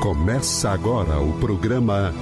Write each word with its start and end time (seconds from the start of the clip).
Começa 0.00 0.70
agora 0.70 1.20
o 1.20 1.32
programa 1.40 2.14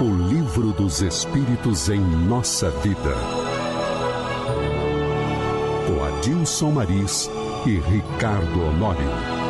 O 0.00 0.28
Livro 0.28 0.72
dos 0.72 1.02
Espíritos 1.02 1.90
em 1.90 2.00
Nossa 2.00 2.70
Vida. 2.70 3.14
Com 5.86 6.04
Adilson 6.04 6.70
Maris 6.70 7.30
e 7.66 7.78
Ricardo 7.78 8.62
Honório. 8.62 9.45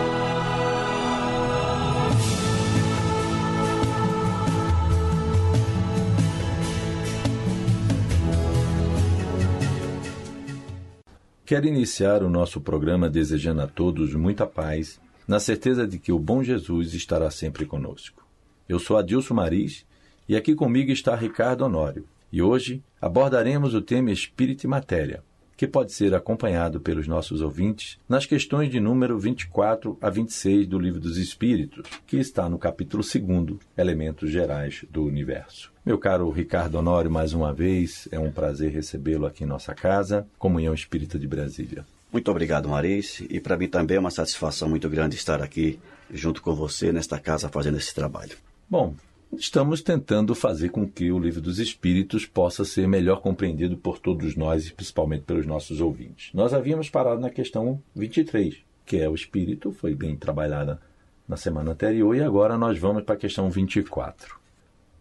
Quero 11.47 11.69
iniciar 11.69 12.25
o 12.25 12.29
nosso 12.29 12.61
programa 12.61 13.09
desejando 13.09 13.63
a 13.63 13.69
todos 13.69 14.13
muita 14.15 14.45
paz, 14.45 15.01
na 15.29 15.39
certeza 15.39 15.87
de 15.87 15.97
que 15.97 16.11
o 16.11 16.19
bom 16.19 16.43
Jesus 16.43 16.93
estará 16.93 17.31
sempre 17.31 17.65
conosco. 17.65 18.27
Eu 18.69 18.81
sou 18.81 18.97
Adilson 18.97 19.35
Maris 19.35 19.87
e 20.29 20.35
aqui 20.35 20.57
comigo 20.57 20.91
está 20.91 21.15
Ricardo 21.15 21.65
Honório. 21.65 22.05
E 22.33 22.43
hoje 22.43 22.83
abordaremos 23.01 23.75
o 23.75 23.81
tema 23.81 24.11
Espírito 24.11 24.65
e 24.65 24.67
Matéria, 24.67 25.23
que 25.57 25.67
pode 25.67 25.93
ser 25.93 26.15
acompanhado 26.15 26.81
pelos 26.81 27.09
nossos 27.09 27.41
ouvintes 27.41 27.99
nas 28.09 28.27
questões 28.27 28.71
de 28.71 28.79
número 28.79 29.19
24 29.19 29.97
a 30.01 30.11
26 30.11 30.67
do 30.67 30.79
Livro 30.79 31.01
dos 31.01 31.17
Espíritos, 31.17 31.89
que 32.07 32.19
está 32.19 32.49
no 32.49 32.59
capítulo 32.59 33.03
2, 33.03 33.59
Elementos 33.77 34.31
Gerais 34.31 34.85
do 34.91 35.05
Universo. 35.05 35.73
Meu 35.85 35.99
caro 35.99 36.29
Ricardo 36.31 36.77
Honório, 36.77 37.11
mais 37.11 37.33
uma 37.33 37.53
vez, 37.53 38.09
é 38.11 38.19
um 38.19 38.31
prazer 38.31 38.73
recebê-lo 38.73 39.25
aqui 39.25 39.45
em 39.45 39.47
nossa 39.47 39.75
casa, 39.75 40.27
Comunhão 40.39 40.75
Espírita 40.75 41.19
de 41.19 41.27
Brasília. 41.27 41.87
Muito 42.13 42.31
obrigado, 42.31 42.69
Maris, 42.69 43.23
e 43.29 43.41
para 43.41 43.57
mim 43.57 43.69
também 43.69 43.97
é 43.97 44.01
uma 44.01 44.11
satisfação 44.11 44.69
muito 44.69 44.89
grande 44.89 45.17
estar 45.17 45.43
aqui 45.43 45.79
junto 46.11 46.43
com 46.43 46.55
você 46.55 46.93
nesta 46.93 47.19
casa 47.19 47.49
fazendo 47.49 47.79
esse 47.79 47.95
trabalho. 47.95 48.37
Bom, 48.69 48.95
estamos 49.39 49.83
tentando 49.83 50.35
fazer 50.35 50.71
com 50.71 50.89
que 50.89 51.11
o 51.13 51.19
Livro 51.19 51.41
dos 51.41 51.59
Espíritos 51.59 52.27
possa 52.27 52.65
ser 52.65 52.89
melhor 52.89 53.21
compreendido 53.21 53.77
por 53.77 53.99
todos 53.99 54.37
nós 54.37 54.67
e 54.67 54.73
principalmente 54.73 55.25
pelos 55.25 55.47
nossos 55.47 55.81
ouvintes. 55.81 56.31
Nós 56.33 56.55
havíamos 56.55 56.91
parado 56.91 57.21
na 57.21 57.31
questão 57.31 57.83
23, 57.95 58.57
que 58.85 58.99
é 58.99 59.09
o 59.09 59.15
Espírito, 59.15 59.73
foi 59.73 59.95
bem 59.95 60.17
trabalhada 60.17 60.81
na 61.29 61.37
semana 61.37 61.73
anterior, 61.73 62.15
e 62.15 62.23
agora 62.23 62.57
nós 62.57 62.79
vamos 62.79 63.03
para 63.03 63.15
a 63.15 63.19
questão 63.19 63.51
24. 63.51 64.39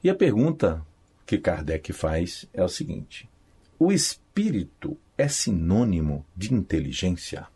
E 0.03 0.09
a 0.09 0.15
pergunta 0.15 0.85
que 1.25 1.37
Kardec 1.37 1.93
faz 1.93 2.45
é 2.53 2.63
o 2.63 2.69
seguinte: 2.69 3.29
o 3.79 3.91
espírito 3.91 4.97
é 5.17 5.27
sinônimo 5.27 6.25
de 6.35 6.53
inteligência? 6.53 7.47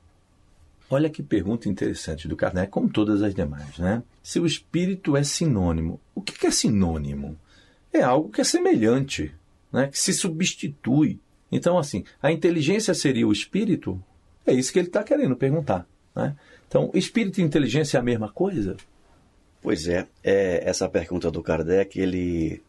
Olha 0.89 1.09
que 1.09 1.21
pergunta 1.21 1.69
interessante 1.69 2.27
do 2.27 2.35
Kardec, 2.35 2.71
como 2.71 2.89
todas 2.89 3.21
as 3.21 3.35
demais, 3.35 3.77
né? 3.77 4.01
Se 4.23 4.39
o 4.39 4.45
espírito 4.45 5.15
é 5.15 5.23
sinônimo, 5.23 5.99
o 6.15 6.21
que 6.21 6.47
é 6.47 6.51
sinônimo? 6.51 7.37
É 7.93 8.01
algo 8.01 8.29
que 8.29 8.41
é 8.41 8.43
semelhante, 8.43 9.33
né? 9.71 9.87
que 9.87 9.99
se 9.99 10.13
substitui. 10.13 11.19
Então, 11.51 11.77
assim, 11.77 12.03
a 12.21 12.31
inteligência 12.31 12.93
seria 12.93 13.27
o 13.27 13.31
espírito? 13.31 14.01
É 14.45 14.53
isso 14.53 14.71
que 14.71 14.79
ele 14.79 14.87
está 14.87 15.03
querendo 15.03 15.35
perguntar. 15.35 15.87
Né? 16.15 16.35
Então, 16.67 16.89
espírito 16.93 17.39
e 17.39 17.43
inteligência 17.43 17.97
é 17.97 17.99
a 17.99 18.03
mesma 18.03 18.29
coisa? 18.29 18.75
Pois 19.61 19.87
é, 19.87 20.07
é, 20.23 20.67
essa 20.67 20.87
pergunta 20.87 21.29
do 21.29 21.43
Kardec, 21.43 21.99
ele 21.99 22.61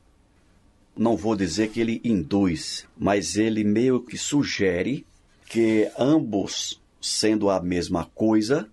não 0.96 1.16
vou 1.16 1.36
dizer 1.36 1.68
que 1.68 1.80
ele 1.80 2.00
induz, 2.02 2.86
mas 2.98 3.36
ele 3.36 3.62
meio 3.62 4.00
que 4.00 4.18
sugere 4.18 5.06
que 5.46 5.90
ambos, 5.98 6.79
sendo 7.00 7.48
a 7.48 7.60
mesma 7.60 8.04
coisa, 8.04 8.68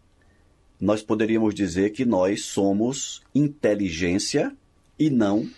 nós 0.80 1.02
poderíamos 1.02 1.56
dizer 1.56 1.92
que 1.92 2.06
nós 2.06 2.46
somos 2.46 3.22
inteligência 3.34 4.56
e 5.00 5.10
não 5.10 5.50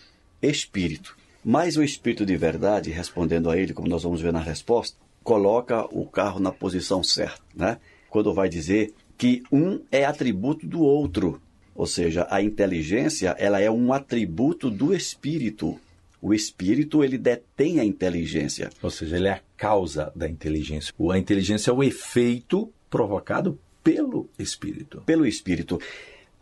espírito. 0.41 1.17
Mas 1.43 1.77
o 1.77 1.83
espírito 1.83 2.25
de 2.25 2.35
verdade, 2.37 2.91
respondendo 2.91 3.49
a 3.49 3.57
ele, 3.57 3.73
como 3.73 3.87
nós 3.87 4.03
vamos 4.03 4.21
ver 4.21 4.33
na 4.33 4.39
resposta, 4.39 4.97
coloca 5.23 5.85
o 5.91 6.05
carro 6.05 6.39
na 6.39 6.51
posição 6.51 7.03
certa, 7.03 7.41
né? 7.55 7.77
Quando 8.09 8.33
vai 8.33 8.49
dizer 8.49 8.93
que 9.17 9.43
um 9.51 9.81
é 9.91 10.05
atributo 10.05 10.65
do 10.65 10.81
outro. 10.81 11.41
Ou 11.75 11.85
seja, 11.85 12.27
a 12.29 12.41
inteligência, 12.41 13.35
ela 13.37 13.59
é 13.59 13.69
um 13.69 13.93
atributo 13.93 14.69
do 14.69 14.93
espírito. 14.93 15.79
O 16.21 16.33
espírito, 16.33 17.03
ele 17.03 17.17
detém 17.17 17.79
a 17.79 17.85
inteligência. 17.85 18.69
Ou 18.81 18.89
seja, 18.89 19.15
ele 19.15 19.27
é 19.27 19.33
a 19.33 19.41
causa 19.55 20.11
da 20.15 20.27
inteligência. 20.27 20.93
A 21.11 21.17
inteligência 21.17 21.71
é 21.71 21.73
o 21.73 21.83
efeito 21.83 22.71
provocado 22.89 23.57
pelo 23.83 24.29
espírito. 24.37 25.01
Pelo 25.05 25.25
espírito. 25.25 25.79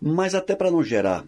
Mas 0.01 0.33
até 0.33 0.55
para 0.55 0.71
não 0.71 0.83
gerar 0.83 1.25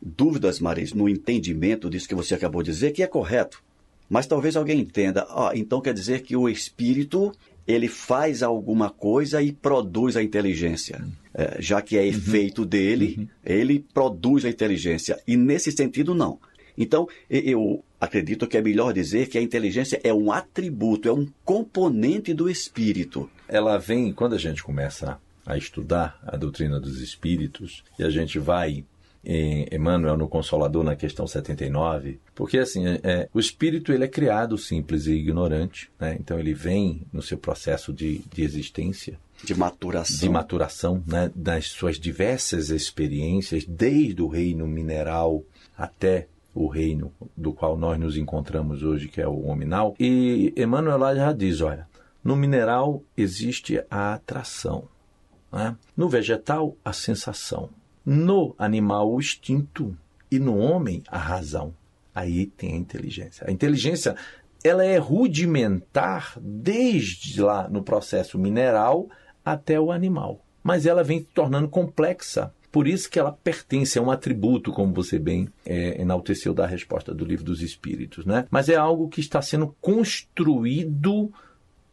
dúvidas, 0.00 0.60
Maris, 0.60 0.92
no 0.92 1.08
entendimento 1.08 1.90
disso 1.90 2.08
que 2.08 2.14
você 2.14 2.34
acabou 2.34 2.62
de 2.62 2.70
dizer, 2.70 2.92
que 2.92 3.02
é 3.02 3.06
correto. 3.06 3.62
Mas 4.08 4.26
talvez 4.26 4.56
alguém 4.56 4.80
entenda, 4.80 5.26
ah, 5.28 5.52
então 5.54 5.80
quer 5.80 5.92
dizer 5.92 6.22
que 6.22 6.36
o 6.36 6.48
espírito 6.48 7.32
ele 7.66 7.86
faz 7.86 8.42
alguma 8.42 8.88
coisa 8.88 9.42
e 9.42 9.52
produz 9.52 10.16
a 10.16 10.22
inteligência. 10.22 11.04
É, 11.34 11.60
já 11.60 11.82
que 11.82 11.98
é 11.98 12.00
uhum. 12.00 12.08
efeito 12.08 12.64
dele, 12.64 13.16
uhum. 13.18 13.28
ele 13.44 13.84
produz 13.92 14.46
a 14.46 14.48
inteligência. 14.48 15.20
E 15.26 15.36
nesse 15.36 15.70
sentido, 15.70 16.14
não. 16.14 16.38
Então, 16.78 17.08
eu 17.28 17.84
acredito 18.00 18.46
que 18.46 18.56
é 18.56 18.62
melhor 18.62 18.92
dizer 18.92 19.28
que 19.28 19.36
a 19.36 19.42
inteligência 19.42 20.00
é 20.04 20.14
um 20.14 20.30
atributo, 20.30 21.08
é 21.08 21.12
um 21.12 21.26
componente 21.44 22.32
do 22.32 22.48
espírito. 22.48 23.28
Ela 23.48 23.76
vem, 23.76 24.12
quando 24.12 24.34
a 24.34 24.38
gente 24.38 24.62
começa 24.62 25.20
a 25.44 25.56
estudar 25.56 26.20
a 26.24 26.36
doutrina 26.36 26.78
dos 26.78 27.00
espíritos, 27.00 27.82
e 27.98 28.04
a 28.04 28.10
gente 28.10 28.38
vai 28.38 28.84
em 29.24 29.66
Emmanuel 29.72 30.16
no 30.16 30.28
Consolador 30.28 30.84
na 30.84 30.94
questão 30.94 31.26
79, 31.26 32.20
porque 32.34 32.58
assim, 32.58 32.86
é, 32.86 33.00
é, 33.02 33.28
o 33.34 33.40
espírito 33.40 33.92
ele 33.92 34.04
é 34.04 34.08
criado 34.08 34.56
simples 34.56 35.06
e 35.06 35.12
ignorante, 35.12 35.90
né? 35.98 36.16
então 36.20 36.38
ele 36.38 36.54
vem 36.54 37.02
no 37.12 37.20
seu 37.20 37.36
processo 37.36 37.92
de, 37.92 38.22
de 38.32 38.42
existência. 38.42 39.18
De 39.42 39.54
maturação. 39.54 40.18
De 40.18 40.28
maturação, 40.28 41.02
né? 41.06 41.30
das 41.34 41.66
suas 41.66 41.98
diversas 41.98 42.70
experiências, 42.70 43.64
desde 43.64 44.22
o 44.22 44.28
reino 44.28 44.66
mineral 44.66 45.44
até 45.76 46.28
o 46.58 46.66
reino 46.66 47.12
do 47.36 47.52
qual 47.52 47.76
nós 47.76 47.98
nos 48.00 48.16
encontramos 48.16 48.82
hoje, 48.82 49.06
que 49.06 49.20
é 49.20 49.28
o 49.28 49.46
hominal. 49.46 49.94
E 49.98 50.52
Emmanuel 50.56 51.14
já 51.14 51.32
diz, 51.32 51.60
olha, 51.60 51.86
no 52.22 52.34
mineral 52.34 53.02
existe 53.16 53.80
a 53.88 54.14
atração, 54.14 54.88
né? 55.52 55.76
no 55.96 56.08
vegetal 56.08 56.76
a 56.84 56.92
sensação, 56.92 57.70
no 58.04 58.56
animal, 58.58 59.12
o 59.12 59.20
instinto. 59.20 59.96
E 60.30 60.38
no 60.38 60.58
homem, 60.58 61.02
a 61.08 61.16
razão. 61.16 61.74
Aí 62.14 62.46
tem 62.46 62.74
a 62.74 62.76
inteligência. 62.76 63.46
A 63.48 63.52
inteligência 63.52 64.14
ela 64.62 64.84
é 64.84 64.98
rudimentar 64.98 66.36
desde 66.40 67.40
lá 67.40 67.68
no 67.68 67.82
processo 67.82 68.38
mineral 68.38 69.08
até 69.44 69.80
o 69.80 69.92
animal. 69.92 70.44
Mas 70.62 70.84
ela 70.84 71.04
vem 71.04 71.20
se 71.20 71.26
tornando 71.26 71.68
complexa. 71.68 72.52
Por 72.70 72.86
isso 72.86 73.10
que 73.10 73.18
ela 73.18 73.32
pertence 73.32 73.98
a 73.98 74.02
um 74.02 74.10
atributo, 74.10 74.72
como 74.72 74.92
você 74.92 75.18
bem 75.18 75.48
é, 75.64 76.00
enalteceu 76.00 76.52
da 76.52 76.66
resposta 76.66 77.14
do 77.14 77.24
livro 77.24 77.44
dos 77.44 77.62
Espíritos. 77.62 78.26
Né? 78.26 78.46
Mas 78.50 78.68
é 78.68 78.76
algo 78.76 79.08
que 79.08 79.20
está 79.20 79.40
sendo 79.40 79.74
construído 79.80 81.32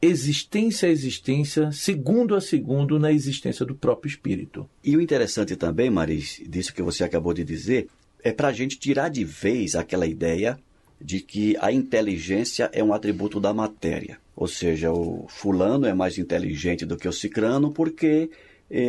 existência 0.02 0.88
a 0.88 0.91
existência, 0.91 1.72
segundo 1.72 2.35
a 2.35 2.41
segundo, 2.41 3.00
na 3.00 3.12
existência 3.12 3.66
do 3.66 3.75
próprio 3.75 4.09
espírito. 4.09 4.69
E 4.84 4.96
o 4.96 5.02
interessante 5.02 5.56
também, 5.56 5.90
Maris, 5.90 6.41
disso 6.47 6.74
que 6.74 6.81
você 6.81 7.03
acabou 7.03 7.34
de 7.34 7.44
dizer, 7.44 7.88
é 8.24 8.31
para 8.31 8.50
a 8.50 8.53
gente 8.53 8.78
tirar 8.78 9.09
de 9.09 9.24
vez 9.24 9.75
aquela 9.75 10.06
ideia 10.06 10.58
de 11.02 11.19
que 11.19 11.56
a 11.59 11.72
inteligência 11.72 12.69
é 12.74 12.84
um 12.84 12.94
atributo 12.94 13.40
da 13.40 13.53
matéria. 13.53 14.18
Ou 14.35 14.47
seja, 14.47 14.91
o 14.91 15.28
fulano 15.30 15.85
é 15.85 15.94
mais 15.94 16.18
inteligente 16.18 16.85
do 16.85 16.97
que 16.97 17.08
o 17.08 17.14
cicrano 17.14 17.72
porque 17.72 18.30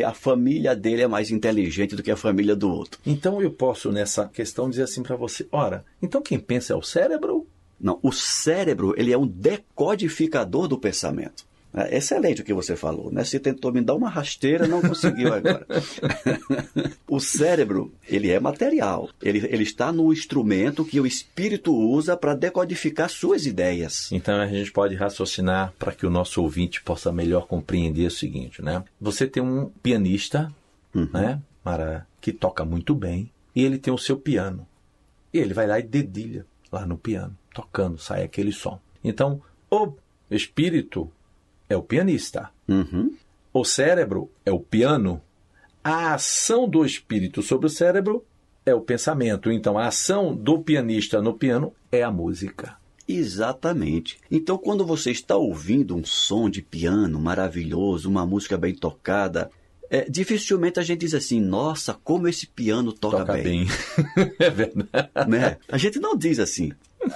a 0.05 0.13
família 0.13 0.75
dele 0.75 1.03
é 1.03 1.07
mais 1.07 1.31
inteligente 1.31 1.95
do 1.95 2.03
que 2.03 2.11
a 2.11 2.17
família 2.17 2.55
do 2.55 2.69
outro. 2.69 2.99
Então 3.05 3.41
eu 3.41 3.51
posso, 3.51 3.91
nessa 3.91 4.27
questão, 4.27 4.69
dizer 4.69 4.83
assim 4.83 5.03
para 5.03 5.15
você: 5.15 5.47
ora, 5.51 5.85
então 6.01 6.21
quem 6.21 6.39
pensa 6.39 6.73
é 6.73 6.75
o 6.75 6.81
cérebro 6.81 7.47
não, 7.79 7.99
o 8.01 8.11
cérebro 8.11 8.93
ele 8.97 9.13
é 9.13 9.17
um 9.17 9.27
decodificador 9.27 10.67
do 10.67 10.79
pensamento. 10.79 11.45
É 11.73 11.97
excelente 11.97 12.41
o 12.41 12.43
que 12.45 12.53
você 12.53 12.75
falou, 12.75 13.11
né? 13.11 13.23
Você 13.23 13.39
tentou 13.39 13.71
me 13.71 13.81
dar 13.81 13.95
uma 13.95 14.09
rasteira, 14.09 14.67
não 14.67 14.81
conseguiu 14.81 15.33
agora. 15.33 15.65
o 17.07 17.19
cérebro, 17.19 17.93
ele 18.07 18.31
é 18.31 18.39
material. 18.39 19.09
Ele, 19.21 19.45
ele 19.45 19.63
está 19.63 19.91
no 19.91 20.11
instrumento 20.11 20.85
que 20.85 20.99
o 20.99 21.05
espírito 21.05 21.75
usa 21.75 22.17
para 22.17 22.33
decodificar 22.33 23.09
suas 23.09 23.45
ideias. 23.45 24.11
Então 24.11 24.39
a 24.39 24.47
gente 24.47 24.71
pode 24.71 24.95
raciocinar 24.95 25.73
para 25.77 25.91
que 25.91 26.05
o 26.05 26.09
nosso 26.09 26.41
ouvinte 26.41 26.81
possa 26.81 27.11
melhor 27.11 27.47
compreender 27.47 28.07
o 28.07 28.11
seguinte, 28.11 28.61
né? 28.61 28.83
Você 28.99 29.27
tem 29.27 29.43
um 29.43 29.69
pianista, 29.83 30.51
uhum. 30.95 31.09
né? 31.13 31.41
Para, 31.63 32.07
que 32.21 32.31
toca 32.31 32.63
muito 32.63 32.95
bem, 32.95 33.29
e 33.55 33.63
ele 33.63 33.77
tem 33.77 33.93
o 33.93 33.97
seu 33.97 34.17
piano. 34.17 34.65
E 35.33 35.39
ele 35.39 35.53
vai 35.53 35.67
lá 35.67 35.79
e 35.79 35.83
dedilha 35.83 36.45
lá 36.71 36.85
no 36.85 36.97
piano, 36.97 37.37
tocando, 37.53 37.97
sai 37.97 38.23
aquele 38.23 38.51
som. 38.51 38.79
Então, 39.03 39.41
o 39.69 39.93
espírito 40.31 41.11
é 41.69 41.75
o 41.75 41.81
pianista. 41.81 42.49
Uhum. 42.67 43.13
O 43.53 43.63
cérebro 43.65 44.29
é 44.45 44.51
o 44.51 44.59
piano. 44.59 45.21
a 45.83 46.13
ação 46.13 46.67
do 46.67 46.85
espírito 46.85 47.41
sobre 47.41 47.67
o 47.67 47.69
cérebro 47.69 48.25
é 48.65 48.73
o 48.75 48.81
pensamento. 48.81 49.51
Então, 49.51 49.77
a 49.77 49.87
ação 49.87 50.35
do 50.35 50.59
pianista 50.59 51.21
no 51.21 51.33
piano 51.33 51.73
é 51.91 52.03
a 52.03 52.11
música. 52.11 52.75
Exatamente. 53.07 54.17
Então, 54.29 54.57
quando 54.57 54.85
você 54.85 55.11
está 55.11 55.37
ouvindo 55.37 55.95
um 55.95 56.03
som 56.03 56.49
de 56.49 56.61
piano 56.61 57.19
maravilhoso, 57.19 58.09
uma 58.09 58.25
música 58.25 58.57
bem 58.57 58.75
tocada, 58.75 59.49
é, 59.89 60.09
dificilmente 60.09 60.79
a 60.79 60.83
gente 60.83 60.99
diz 60.99 61.13
assim, 61.13 61.39
nossa, 61.39 61.93
como 61.93 62.27
esse 62.27 62.45
piano 62.47 62.91
toca, 62.91 63.19
Toca 63.19 63.33
bem. 63.33 63.65
bem. 63.65 63.67
é 64.39 64.49
verdade. 64.49 65.09
Né? 65.29 65.57
A 65.69 65.77
gente 65.77 65.99
não 65.99 66.17
diz 66.17 66.39
assim, 66.39 66.73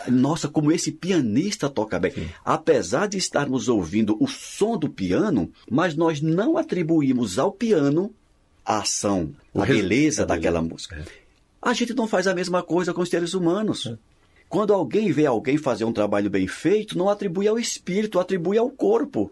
nossa, 0.07 0.47
como 0.47 0.71
esse 0.71 0.91
pianista 0.91 1.69
toca 1.69 1.99
bem. 1.99 2.13
Apesar 2.43 3.07
de 3.07 3.17
estarmos 3.17 3.67
ouvindo 3.69 4.17
o 4.19 4.27
som 4.27 4.77
do 4.77 4.89
piano, 4.89 5.51
mas 5.69 5.95
nós 5.95 6.21
não 6.21 6.57
atribuímos 6.57 7.37
ao 7.39 7.51
piano 7.51 8.13
a 8.65 8.79
ação, 8.79 9.31
O 9.53 9.61
a 9.61 9.65
res- 9.65 9.77
beleza 9.77 10.25
daquela 10.25 10.59
beleza. 10.59 10.73
música. 10.73 11.05
A 11.61 11.73
gente 11.73 11.93
não 11.93 12.07
faz 12.07 12.27
a 12.27 12.33
mesma 12.33 12.63
coisa 12.63 12.93
com 12.93 13.01
os 13.01 13.09
seres 13.09 13.33
humanos. 13.33 13.93
Quando 14.49 14.73
alguém 14.73 15.11
vê 15.11 15.25
alguém 15.25 15.57
fazer 15.57 15.85
um 15.85 15.93
trabalho 15.93 16.29
bem 16.29 16.47
feito, 16.47 16.97
não 16.97 17.07
atribui 17.07 17.47
ao 17.47 17.57
espírito, 17.59 18.19
atribui 18.19 18.57
ao 18.57 18.69
corpo. 18.69 19.31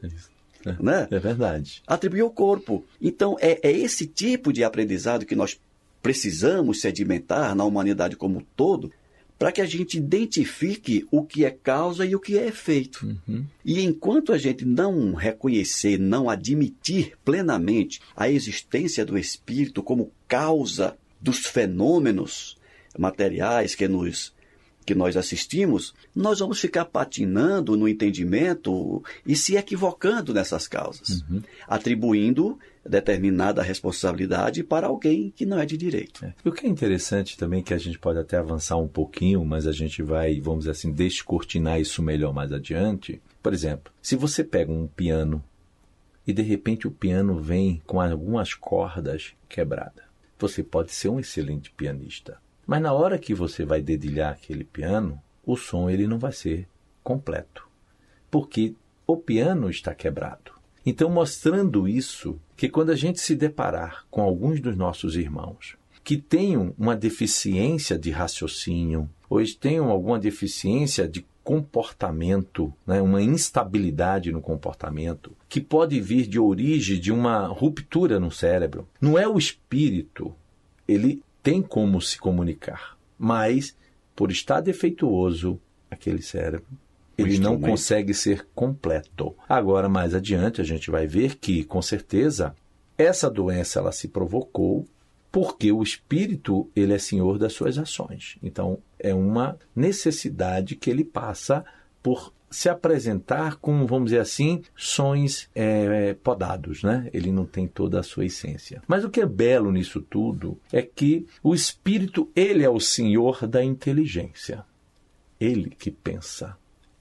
Né? 0.79 1.07
É 1.09 1.19
verdade. 1.19 1.81
atribui 1.87 2.19
ao 2.21 2.29
corpo. 2.29 2.83
Então, 3.01 3.35
é, 3.39 3.59
é 3.67 3.71
esse 3.71 4.05
tipo 4.05 4.51
de 4.53 4.63
aprendizado 4.63 5.25
que 5.25 5.35
nós 5.35 5.59
precisamos 6.01 6.81
sedimentar 6.81 7.53
na 7.55 7.63
humanidade 7.65 8.15
como 8.15 8.39
um 8.39 8.45
todo, 8.55 8.91
para 9.39 9.53
que 9.53 9.61
a 9.61 9.65
gente 9.65 9.97
identifique 9.97 11.07
o 11.09 11.23
que 11.23 11.45
é 11.45 11.49
causa 11.49 12.05
e 12.05 12.13
o 12.13 12.19
que 12.19 12.37
é 12.37 12.47
efeito. 12.47 13.05
E 13.63 13.81
enquanto 13.81 14.33
a 14.33 14.37
gente 14.37 14.65
não 14.65 15.13
reconhecer, 15.13 15.97
não 15.97 16.29
admitir 16.29 17.13
plenamente 17.23 18.01
a 18.13 18.29
existência 18.29 19.05
do 19.05 19.17
espírito 19.17 19.81
como 19.81 20.11
causa 20.27 20.97
dos 21.21 21.45
fenômenos 21.45 22.57
materiais 22.97 23.75
que 23.75 23.87
nos 23.87 24.33
que 24.89 24.95
nós 24.95 25.15
assistimos, 25.15 25.93
nós 26.15 26.39
vamos 26.39 26.59
ficar 26.59 26.83
patinando 26.83 27.77
no 27.77 27.87
entendimento 27.87 29.03
e 29.23 29.35
se 29.35 29.55
equivocando 29.55 30.33
nessas 30.33 30.67
causas, 30.67 31.23
atribuindo 31.67 32.57
determinada 32.83 33.61
responsabilidade 33.61 34.63
para 34.63 34.87
alguém 34.87 35.31
que 35.35 35.45
não 35.45 35.59
é 35.59 35.65
de 35.67 35.77
direito. 35.77 36.25
É. 36.25 36.33
O 36.43 36.51
que 36.51 36.65
é 36.65 36.69
interessante 36.69 37.37
também, 37.37 37.61
que 37.61 37.71
a 37.71 37.77
gente 37.77 37.99
pode 37.99 38.17
até 38.17 38.37
avançar 38.37 38.77
um 38.77 38.87
pouquinho, 38.87 39.45
mas 39.45 39.67
a 39.67 39.71
gente 39.71 40.01
vai, 40.01 40.41
vamos 40.41 40.61
dizer 40.61 40.71
assim, 40.71 40.91
descortinar 40.91 41.79
isso 41.79 42.01
melhor 42.01 42.33
mais 42.33 42.51
adiante. 42.51 43.21
Por 43.43 43.53
exemplo, 43.53 43.93
se 44.01 44.15
você 44.15 44.43
pega 44.43 44.71
um 44.71 44.87
piano 44.87 45.43
e 46.25 46.33
de 46.33 46.41
repente 46.41 46.87
o 46.87 46.91
piano 46.91 47.39
vem 47.39 47.79
com 47.85 48.01
algumas 48.01 48.55
cordas 48.55 49.35
quebradas, 49.47 50.03
você 50.39 50.63
pode 50.63 50.91
ser 50.91 51.09
um 51.09 51.19
excelente 51.19 51.69
pianista. 51.69 52.39
Mas 52.69 52.83
na 52.83 52.93
hora 52.93 53.17
que 53.17 53.33
você 53.33 53.65
vai 53.65 53.81
dedilhar 53.81 54.31
aquele 54.31 54.63
piano, 54.63 55.19
o 55.43 55.57
som 55.57 55.89
ele 55.89 56.05
não 56.05 56.19
vai 56.19 56.31
ser 56.31 56.67
completo, 57.03 57.67
porque 58.29 58.75
o 59.07 59.17
piano 59.17 59.71
está 59.71 59.95
quebrado. 59.95 60.51
Então, 60.85 61.09
mostrando 61.09 61.87
isso, 61.87 62.39
que 62.55 62.69
quando 62.69 62.91
a 62.91 62.95
gente 62.95 63.19
se 63.21 63.33
deparar 63.33 64.05
com 64.11 64.21
alguns 64.21 64.61
dos 64.61 64.77
nossos 64.77 65.15
irmãos 65.15 65.75
que 66.03 66.15
tenham 66.15 66.75
uma 66.77 66.95
deficiência 66.95 67.97
de 67.97 68.11
raciocínio, 68.11 69.09
ou 69.27 69.41
tenham 69.59 69.89
alguma 69.89 70.19
deficiência 70.19 71.07
de 71.07 71.25
comportamento, 71.43 72.71
né, 72.85 73.01
uma 73.01 73.19
instabilidade 73.19 74.31
no 74.31 74.41
comportamento, 74.41 75.31
que 75.49 75.59
pode 75.59 75.99
vir 75.99 76.27
de 76.27 76.39
origem 76.39 76.99
de 76.99 77.11
uma 77.11 77.47
ruptura 77.47 78.19
no 78.19 78.29
cérebro. 78.29 78.87
Não 79.01 79.17
é 79.17 79.27
o 79.27 79.39
espírito, 79.39 80.35
ele 80.87 81.23
tem 81.41 81.61
como 81.61 82.01
se 82.01 82.17
comunicar, 82.17 82.97
mas 83.17 83.75
por 84.15 84.31
estar 84.31 84.61
defeituoso 84.61 85.59
aquele 85.89 86.21
cérebro, 86.21 86.67
ele 87.17 87.39
não 87.39 87.59
consegue 87.59 88.13
ser 88.13 88.47
completo. 88.55 89.35
Agora, 89.47 89.89
mais 89.89 90.13
adiante, 90.13 90.61
a 90.61 90.63
gente 90.63 90.89
vai 90.89 91.05
ver 91.05 91.35
que, 91.35 91.63
com 91.63 91.81
certeza, 91.81 92.55
essa 92.97 93.29
doença 93.29 93.79
ela 93.79 93.91
se 93.91 94.07
provocou 94.07 94.85
porque 95.31 95.71
o 95.71 95.83
espírito 95.83 96.69
ele 96.75 96.93
é 96.93 96.97
senhor 96.97 97.37
das 97.37 97.53
suas 97.53 97.77
ações. 97.77 98.37
Então, 98.41 98.79
é 98.97 99.13
uma 99.13 99.57
necessidade 99.75 100.75
que 100.75 100.89
ele 100.89 101.03
passa 101.03 101.63
por 102.01 102.33
se 102.49 102.69
apresentar 102.69 103.57
com, 103.57 103.85
vamos 103.85 104.11
dizer 104.11 104.21
assim, 104.21 104.61
sons 104.75 105.49
é, 105.53 106.13
podados, 106.15 106.83
né? 106.83 107.09
Ele 107.13 107.31
não 107.31 107.45
tem 107.45 107.67
toda 107.67 107.99
a 107.99 108.03
sua 108.03 108.25
essência. 108.25 108.81
Mas 108.87 109.03
o 109.03 109.09
que 109.09 109.21
é 109.21 109.25
belo 109.25 109.71
nisso 109.71 110.01
tudo 110.01 110.59
é 110.71 110.81
que 110.81 111.25
o 111.43 111.53
espírito, 111.53 112.29
ele 112.35 112.63
é 112.63 112.69
o 112.69 112.79
senhor 112.79 113.47
da 113.47 113.63
inteligência. 113.63 114.65
Ele 115.39 115.69
que 115.69 115.91
pensa, 115.91 116.57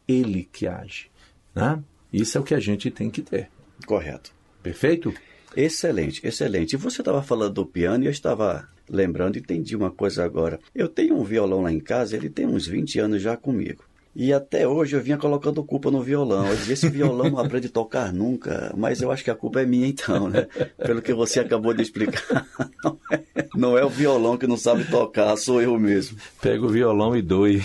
ele 0.06 0.48
que 0.50 0.66
age, 0.66 1.10
né? 1.54 1.82
Isso 2.12 2.38
é 2.38 2.40
o 2.40 2.44
que 2.44 2.54
a 2.54 2.60
gente 2.60 2.90
tem 2.90 3.10
que 3.10 3.22
ter. 3.22 3.50
Correto. 3.86 4.32
Perfeito? 4.62 5.12
Excelente, 5.56 6.26
excelente. 6.26 6.74
E 6.74 6.76
você 6.76 7.00
estava 7.00 7.22
falando 7.22 7.54
do 7.54 7.66
piano 7.66 8.04
e 8.04 8.06
eu 8.06 8.10
estava 8.10 8.68
lembrando, 8.88 9.38
entendi 9.38 9.76
uma 9.76 9.90
coisa 9.90 10.24
agora. 10.24 10.58
Eu 10.74 10.88
tenho 10.88 11.16
um 11.16 11.24
violão 11.24 11.62
lá 11.62 11.72
em 11.72 11.80
casa, 11.80 12.16
ele 12.16 12.30
tem 12.30 12.46
uns 12.46 12.66
20 12.66 12.98
anos 12.98 13.22
já 13.22 13.36
comigo. 13.36 13.84
E 14.18 14.32
até 14.32 14.66
hoje 14.66 14.96
eu 14.96 15.00
vinha 15.00 15.16
colocando 15.16 15.62
culpa 15.62 15.92
no 15.92 16.02
violão. 16.02 16.44
Eu 16.48 16.56
dizia, 16.56 16.74
esse 16.74 16.88
violão 16.88 17.30
não 17.30 17.38
aprende 17.38 17.68
a 17.68 17.70
tocar 17.70 18.12
nunca, 18.12 18.74
mas 18.76 19.00
eu 19.00 19.12
acho 19.12 19.22
que 19.22 19.30
a 19.30 19.34
culpa 19.36 19.60
é 19.60 19.64
minha 19.64 19.86
então, 19.86 20.28
né? 20.28 20.48
Pelo 20.76 21.00
que 21.00 21.14
você 21.14 21.38
acabou 21.38 21.72
de 21.72 21.82
explicar. 21.82 22.44
Não 22.82 22.98
é, 23.10 23.24
não 23.54 23.78
é 23.78 23.84
o 23.84 23.88
violão 23.88 24.36
que 24.36 24.46
não 24.46 24.56
sabe 24.56 24.84
tocar, 24.84 25.36
sou 25.36 25.60
eu 25.60 25.76
mesmo. 25.80 26.16
Pega 26.40 26.64
o 26.64 26.68
violão 26.68 27.16
e 27.16 27.22
doe. 27.22 27.60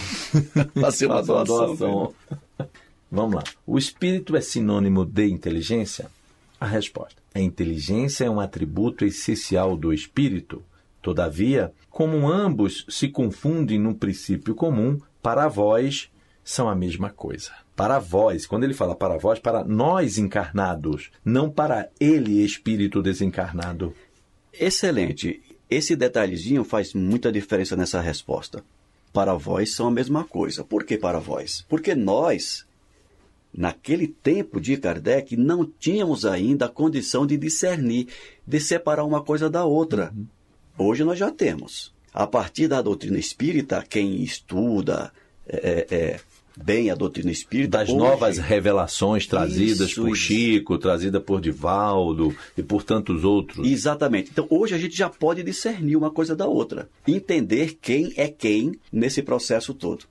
Fazer 0.79 1.05
uma 1.05 1.23
Faça 1.23 1.43
doação. 1.43 2.13
Vamos 3.11 3.35
lá. 3.35 3.43
O 3.65 3.77
espírito 3.77 4.35
é 4.35 4.41
sinônimo 4.41 5.05
de 5.05 5.27
inteligência? 5.27 6.09
A 6.59 6.65
resposta. 6.65 7.21
A 7.33 7.39
inteligência 7.39 8.25
é 8.25 8.29
um 8.29 8.39
atributo 8.39 9.05
essencial 9.05 9.77
do 9.77 9.93
espírito. 9.93 10.63
Todavia, 11.01 11.71
como 11.91 12.27
ambos 12.27 12.85
se 12.89 13.07
confundem 13.07 13.79
no 13.79 13.93
princípio 13.93 14.55
comum, 14.55 14.99
para 15.21 15.47
vós 15.47 16.09
são 16.43 16.67
a 16.67 16.75
mesma 16.75 17.09
coisa. 17.09 17.51
Para 17.75 17.99
vós, 17.99 18.45
quando 18.45 18.63
ele 18.63 18.73
fala 18.73 18.95
para 18.95 19.17
vós, 19.17 19.39
para 19.39 19.63
nós 19.63 20.17
encarnados, 20.17 21.09
não 21.23 21.49
para 21.49 21.89
ele, 21.99 22.43
espírito 22.43 23.01
desencarnado. 23.01 23.93
Excelente. 24.51 25.41
Esse 25.69 25.95
detalhezinho 25.95 26.63
faz 26.63 26.93
muita 26.93 27.31
diferença 27.31 27.75
nessa 27.75 27.99
resposta. 27.99 28.63
Para 29.11 29.33
vós 29.33 29.73
são 29.73 29.87
a 29.87 29.91
mesma 29.91 30.23
coisa. 30.23 30.63
Por 30.63 30.83
que 30.83 30.97
para 30.97 31.19
vós? 31.19 31.65
Porque 31.67 31.95
nós, 31.95 32.65
naquele 33.53 34.07
tempo 34.07 34.59
de 34.59 34.77
Kardec, 34.77 35.35
não 35.35 35.65
tínhamos 35.65 36.25
ainda 36.25 36.65
a 36.65 36.69
condição 36.69 37.25
de 37.25 37.37
discernir, 37.37 38.07
de 38.45 38.59
separar 38.59 39.03
uma 39.03 39.23
coisa 39.23 39.49
da 39.49 39.65
outra. 39.65 40.13
Hoje 40.77 41.03
nós 41.03 41.17
já 41.17 41.31
temos. 41.31 41.93
A 42.13 42.27
partir 42.27 42.67
da 42.67 42.81
doutrina 42.81 43.17
espírita, 43.17 43.83
quem 43.87 44.21
estuda 44.21 45.11
é, 45.47 45.57
é, 45.57 45.95
é, 45.95 46.19
bem 46.57 46.89
a 46.91 46.95
doutrina 46.95 47.31
espírita. 47.31 47.79
das 47.79 47.89
hoje- 47.89 47.97
novas 47.97 48.37
revelações 48.37 49.25
trazidas 49.27 49.89
Isso, 49.89 50.01
por 50.01 50.09
isso. 50.09 50.15
Chico, 50.17 50.77
trazida 50.77 51.19
por 51.19 51.41
Divaldo 51.41 52.35
e 52.57 52.61
por 52.63 52.83
tantos 52.83 53.23
outros. 53.23 53.67
Exatamente. 53.67 54.29
Então, 54.31 54.45
hoje 54.49 54.75
a 54.75 54.77
gente 54.77 54.95
já 54.95 55.09
pode 55.09 55.41
discernir 55.43 55.95
uma 55.95 56.11
coisa 56.11 56.35
da 56.35 56.45
outra. 56.47 56.89
Entender 57.07 57.77
quem 57.81 58.13
é 58.17 58.27
quem 58.27 58.79
nesse 58.91 59.21
processo 59.23 59.73
todo. 59.73 60.05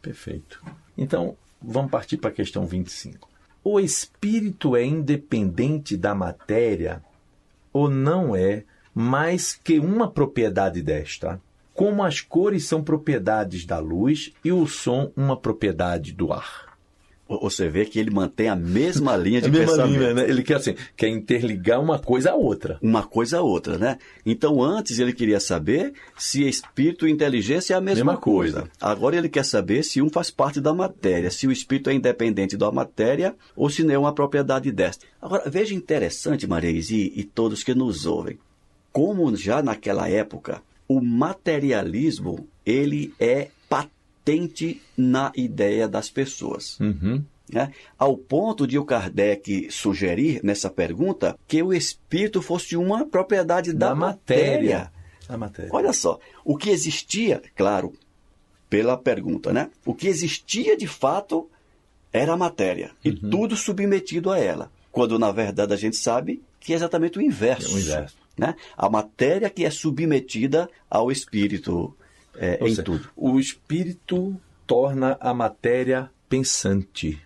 Perfeito. 0.00 0.62
Então, 0.96 1.36
vamos 1.60 1.90
partir 1.90 2.16
para 2.16 2.30
a 2.30 2.32
questão 2.32 2.66
25. 2.66 3.28
O 3.64 3.80
espírito 3.80 4.76
é 4.76 4.84
independente 4.84 5.96
da 5.96 6.14
matéria 6.14 7.02
ou 7.72 7.90
não 7.90 8.34
é 8.34 8.62
mais 8.94 9.54
que 9.54 9.78
uma 9.78 10.10
propriedade 10.10 10.80
desta? 10.82 11.40
Como 11.78 12.02
as 12.02 12.20
cores 12.20 12.64
são 12.64 12.82
propriedades 12.82 13.64
da 13.64 13.78
luz 13.78 14.32
e 14.44 14.50
o 14.50 14.66
som 14.66 15.12
uma 15.16 15.36
propriedade 15.36 16.12
do 16.12 16.32
ar. 16.32 16.66
Você 17.42 17.68
vê 17.68 17.84
que 17.84 18.00
ele 18.00 18.10
mantém 18.10 18.48
a 18.48 18.56
mesma 18.56 19.14
linha 19.20 19.40
de 19.40 19.46
A 19.46 19.52
mesma 19.52 19.66
pensamento. 19.76 19.96
linha, 20.00 20.14
né? 20.14 20.28
Ele 20.28 20.42
quer 20.42 20.54
assim, 20.56 20.74
quer 20.96 21.06
interligar 21.08 21.80
uma 21.80 21.96
coisa 21.98 22.32
à 22.32 22.34
outra. 22.34 22.78
Uma 22.82 23.04
coisa 23.04 23.38
a 23.38 23.42
outra, 23.42 23.78
né? 23.78 23.96
Então, 24.26 24.60
antes 24.60 24.98
ele 24.98 25.12
queria 25.12 25.38
saber 25.38 25.92
se 26.16 26.48
espírito 26.48 27.06
e 27.06 27.12
inteligência 27.12 27.74
é 27.74 27.76
a 27.76 27.80
mesma, 27.80 28.06
Mesma 28.06 28.20
coisa. 28.20 28.60
coisa. 28.62 28.72
Agora 28.80 29.14
ele 29.16 29.28
quer 29.28 29.44
saber 29.44 29.84
se 29.84 30.02
um 30.02 30.10
faz 30.10 30.32
parte 30.32 30.60
da 30.60 30.74
matéria, 30.74 31.30
se 31.30 31.46
o 31.46 31.52
espírito 31.52 31.90
é 31.90 31.94
independente 31.94 32.56
da 32.56 32.72
matéria 32.72 33.36
ou 33.54 33.70
se 33.70 33.84
não 33.84 33.94
é 33.94 33.98
uma 33.98 34.12
propriedade 34.14 34.72
desta. 34.72 35.06
Agora, 35.22 35.48
veja 35.48 35.74
interessante, 35.76 36.44
Mareis, 36.44 36.90
e, 36.90 37.12
e 37.14 37.22
todos 37.22 37.62
que 37.62 37.72
nos 37.74 38.04
ouvem, 38.04 38.36
como 38.90 39.36
já 39.36 39.62
naquela 39.62 40.08
época, 40.08 40.60
o 40.88 41.00
materialismo, 41.00 42.48
ele 42.64 43.14
é 43.20 43.48
patente 43.68 44.80
na 44.96 45.30
ideia 45.36 45.86
das 45.86 46.08
pessoas. 46.10 46.78
Uhum. 46.80 47.22
Né? 47.52 47.72
Ao 47.98 48.16
ponto 48.16 48.66
de 48.66 48.78
o 48.78 48.84
Kardec 48.84 49.70
sugerir 49.70 50.40
nessa 50.42 50.68
pergunta 50.68 51.38
que 51.46 51.62
o 51.62 51.72
espírito 51.72 52.42
fosse 52.42 52.76
uma 52.76 53.06
propriedade 53.06 53.72
da, 53.72 53.88
Da 53.90 53.94
matéria. 53.94 54.90
matéria. 55.36 55.70
Olha 55.72 55.92
só, 55.92 56.18
o 56.44 56.56
que 56.56 56.68
existia, 56.70 57.42
claro, 57.56 57.94
pela 58.68 58.98
pergunta, 58.98 59.50
né? 59.52 59.70
O 59.86 59.94
que 59.94 60.08
existia 60.08 60.76
de 60.76 60.86
fato 60.86 61.48
era 62.12 62.34
a 62.34 62.36
matéria 62.36 62.90
e 63.04 63.10
Uhum. 63.10 63.30
tudo 63.30 63.56
submetido 63.56 64.30
a 64.30 64.38
ela. 64.38 64.70
Quando 64.92 65.18
na 65.18 65.30
verdade 65.32 65.72
a 65.72 65.76
gente 65.76 65.96
sabe 65.96 66.42
que 66.60 66.72
é 66.72 66.76
exatamente 66.76 67.18
o 67.18 67.22
inverso. 67.22 67.70
É 67.70 67.74
o 67.74 67.78
inverso. 67.78 68.16
Né? 68.38 68.54
A 68.76 68.88
matéria 68.88 69.50
que 69.50 69.64
é 69.64 69.70
submetida 69.70 70.70
ao 70.88 71.10
espírito 71.10 71.94
é, 72.36 72.64
em 72.64 72.68
seja, 72.68 72.82
tudo. 72.82 73.10
O 73.16 73.38
espírito 73.40 74.40
torna 74.66 75.16
a 75.20 75.34
matéria 75.34 76.10
pensante, 76.28 77.20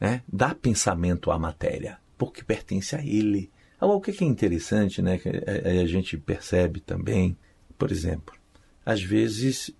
né? 0.00 0.22
dá 0.32 0.54
pensamento 0.54 1.30
à 1.30 1.38
matéria, 1.38 1.98
porque 2.16 2.44
pertence 2.44 2.94
a 2.94 3.04
ele. 3.04 3.50
Agora, 3.80 3.98
o 3.98 4.00
que 4.00 4.22
é 4.22 4.26
interessante, 4.26 5.02
né? 5.02 5.18
que 5.18 5.28
a 5.28 5.82
a 5.82 5.86
gente 5.86 6.16
percebe 6.16 6.80
também, 6.80 7.36
por 7.76 7.90
exemplo, 7.90 8.34
às 8.84 9.02
vezes 9.02 9.74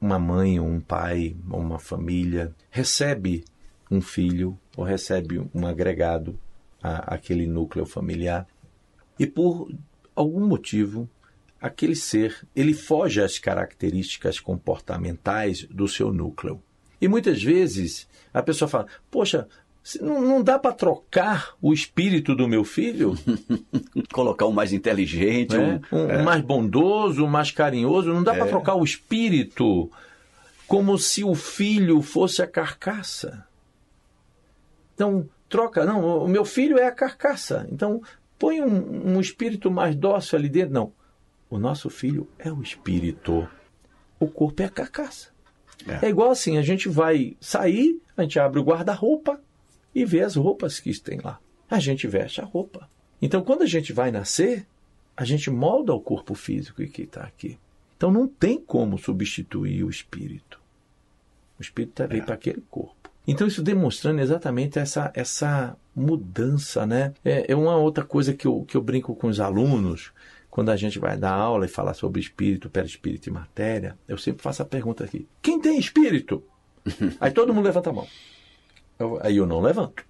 uma 0.00 0.18
mãe 0.18 0.58
ou 0.58 0.66
um 0.66 0.80
pai 0.80 1.36
ou 1.50 1.60
uma 1.60 1.78
família 1.78 2.54
recebe 2.70 3.44
um 3.90 4.00
filho 4.00 4.58
ou 4.76 4.84
recebe 4.84 5.44
um 5.54 5.66
agregado 5.66 6.38
àquele 6.82 7.46
núcleo 7.46 7.84
familiar 7.84 8.46
e 9.18 9.26
por 9.26 9.68
algum 10.18 10.46
motivo 10.46 11.08
aquele 11.60 11.94
ser 11.94 12.46
ele 12.54 12.74
foge 12.74 13.20
às 13.20 13.38
características 13.38 14.38
comportamentais 14.40 15.64
do 15.64 15.88
seu 15.88 16.12
núcleo. 16.12 16.62
E 17.00 17.08
muitas 17.08 17.42
vezes 17.42 18.08
a 18.32 18.42
pessoa 18.42 18.68
fala: 18.68 18.86
Poxa, 19.10 19.48
não, 20.00 20.20
não 20.20 20.42
dá 20.42 20.58
para 20.58 20.74
trocar 20.74 21.54
o 21.62 21.72
espírito 21.72 22.34
do 22.34 22.48
meu 22.48 22.64
filho? 22.64 23.16
Colocar 24.12 24.46
um 24.46 24.52
mais 24.52 24.72
inteligente, 24.72 25.56
né? 25.56 25.80
um, 25.92 25.96
um, 25.96 26.20
um 26.20 26.24
mais 26.24 26.42
bondoso, 26.42 27.24
um 27.24 27.28
mais 27.28 27.50
carinhoso, 27.50 28.12
não 28.12 28.22
dá 28.22 28.34
para 28.34 28.46
trocar 28.46 28.74
o 28.74 28.84
espírito 28.84 29.90
como 30.66 30.98
se 30.98 31.24
o 31.24 31.34
filho 31.34 32.02
fosse 32.02 32.42
a 32.42 32.46
carcaça. 32.46 33.46
Então, 34.94 35.28
troca, 35.48 35.86
não, 35.86 36.24
o 36.24 36.28
meu 36.28 36.44
filho 36.44 36.76
é 36.76 36.86
a 36.86 36.92
carcaça. 36.92 37.66
Então, 37.70 38.02
põe 38.38 38.60
um, 38.60 39.16
um 39.16 39.20
espírito 39.20 39.70
mais 39.70 39.96
dócil 39.96 40.38
ali 40.38 40.48
dentro. 40.48 40.72
Não, 40.72 40.92
o 41.50 41.58
nosso 41.58 41.90
filho 41.90 42.28
é 42.38 42.52
o 42.52 42.62
espírito. 42.62 43.48
O 44.20 44.28
corpo 44.28 44.62
é 44.62 44.66
a 44.66 44.70
carcaça. 44.70 45.30
É. 45.86 46.06
É, 46.06 46.08
igual 46.08 46.30
assim, 46.30 46.58
a 46.58 46.62
gente 46.62 46.88
vai 46.88 47.36
sair, 47.40 48.00
a 48.16 48.22
gente 48.22 48.38
abre 48.38 48.58
o 48.58 48.64
guarda-roupa 48.64 49.40
e 49.94 50.04
vê 50.04 50.20
as 50.20 50.36
roupas 50.36 50.80
que 50.80 50.98
tem 51.00 51.20
lá. 51.20 51.40
A 51.70 51.78
gente 51.78 52.06
veste 52.06 52.40
a 52.40 52.44
roupa. 52.44 52.88
Então, 53.20 53.42
quando 53.42 53.62
a 53.62 53.66
gente 53.66 53.92
vai 53.92 54.10
nascer, 54.10 54.66
a 55.16 55.24
gente 55.24 55.50
molda 55.50 55.92
o 55.92 56.00
corpo 56.00 56.34
físico 56.34 56.84
que 56.86 57.02
está 57.02 57.22
aqui. 57.22 57.58
Então, 57.96 58.10
não 58.10 58.28
tem 58.28 58.60
como 58.60 58.96
substituir 58.96 59.82
o 59.84 59.90
espírito. 59.90 60.60
O 61.58 61.62
espírito 61.62 61.94
tá 61.94 62.06
veio 62.06 62.24
para 62.24 62.34
aquele 62.34 62.62
corpo. 62.70 63.07
Então, 63.30 63.46
isso 63.46 63.62
demonstrando 63.62 64.20
exatamente 64.22 64.78
essa, 64.78 65.12
essa 65.14 65.76
mudança, 65.94 66.86
né? 66.86 67.12
É, 67.22 67.52
é 67.52 67.54
uma 67.54 67.76
outra 67.76 68.02
coisa 68.02 68.32
que 68.32 68.46
eu, 68.46 68.64
que 68.66 68.74
eu 68.74 68.80
brinco 68.80 69.14
com 69.14 69.28
os 69.28 69.38
alunos, 69.38 70.12
quando 70.50 70.70
a 70.70 70.76
gente 70.76 70.98
vai 70.98 71.14
dar 71.16 71.32
aula 71.34 71.66
e 71.66 71.68
falar 71.68 71.92
sobre 71.92 72.20
espírito, 72.20 72.70
perispírito 72.70 73.28
e 73.28 73.32
matéria, 73.32 73.98
eu 74.08 74.16
sempre 74.16 74.42
faço 74.42 74.62
a 74.62 74.64
pergunta 74.64 75.04
aqui: 75.04 75.28
quem 75.42 75.60
tem 75.60 75.78
espírito? 75.78 76.42
Aí 77.20 77.30
todo 77.30 77.52
mundo 77.52 77.66
levanta 77.66 77.90
a 77.90 77.92
mão. 77.92 78.08
Eu- 78.98 79.18
aí 79.22 79.36
eu 79.36 79.46
não 79.46 79.60
levanto. 79.60 80.04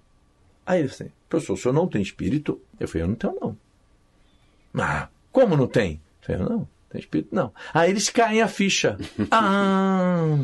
Aí 0.65 0.79
ele 0.79 0.89
assim, 0.89 1.11
professor, 1.27 1.53
o 1.53 1.57
senhor 1.57 1.73
não 1.73 1.87
tem 1.87 2.01
espírito? 2.01 2.59
Eu 2.79 2.87
falei, 2.87 3.03
eu 3.03 3.07
não 3.09 3.15
tenho 3.15 3.37
não. 3.39 3.57
Ah, 4.73 5.09
como 5.31 5.57
não 5.57 5.67
tem? 5.67 6.01
Eu 6.21 6.25
falei, 6.37 6.41
não, 6.49 6.67
tem 6.89 6.99
espírito 7.01 7.35
não. 7.35 7.53
Aí 7.73 7.89
eles 7.91 8.09
caem 8.09 8.41
a 8.41 8.47
ficha. 8.47 8.97
Ah, 9.29 10.37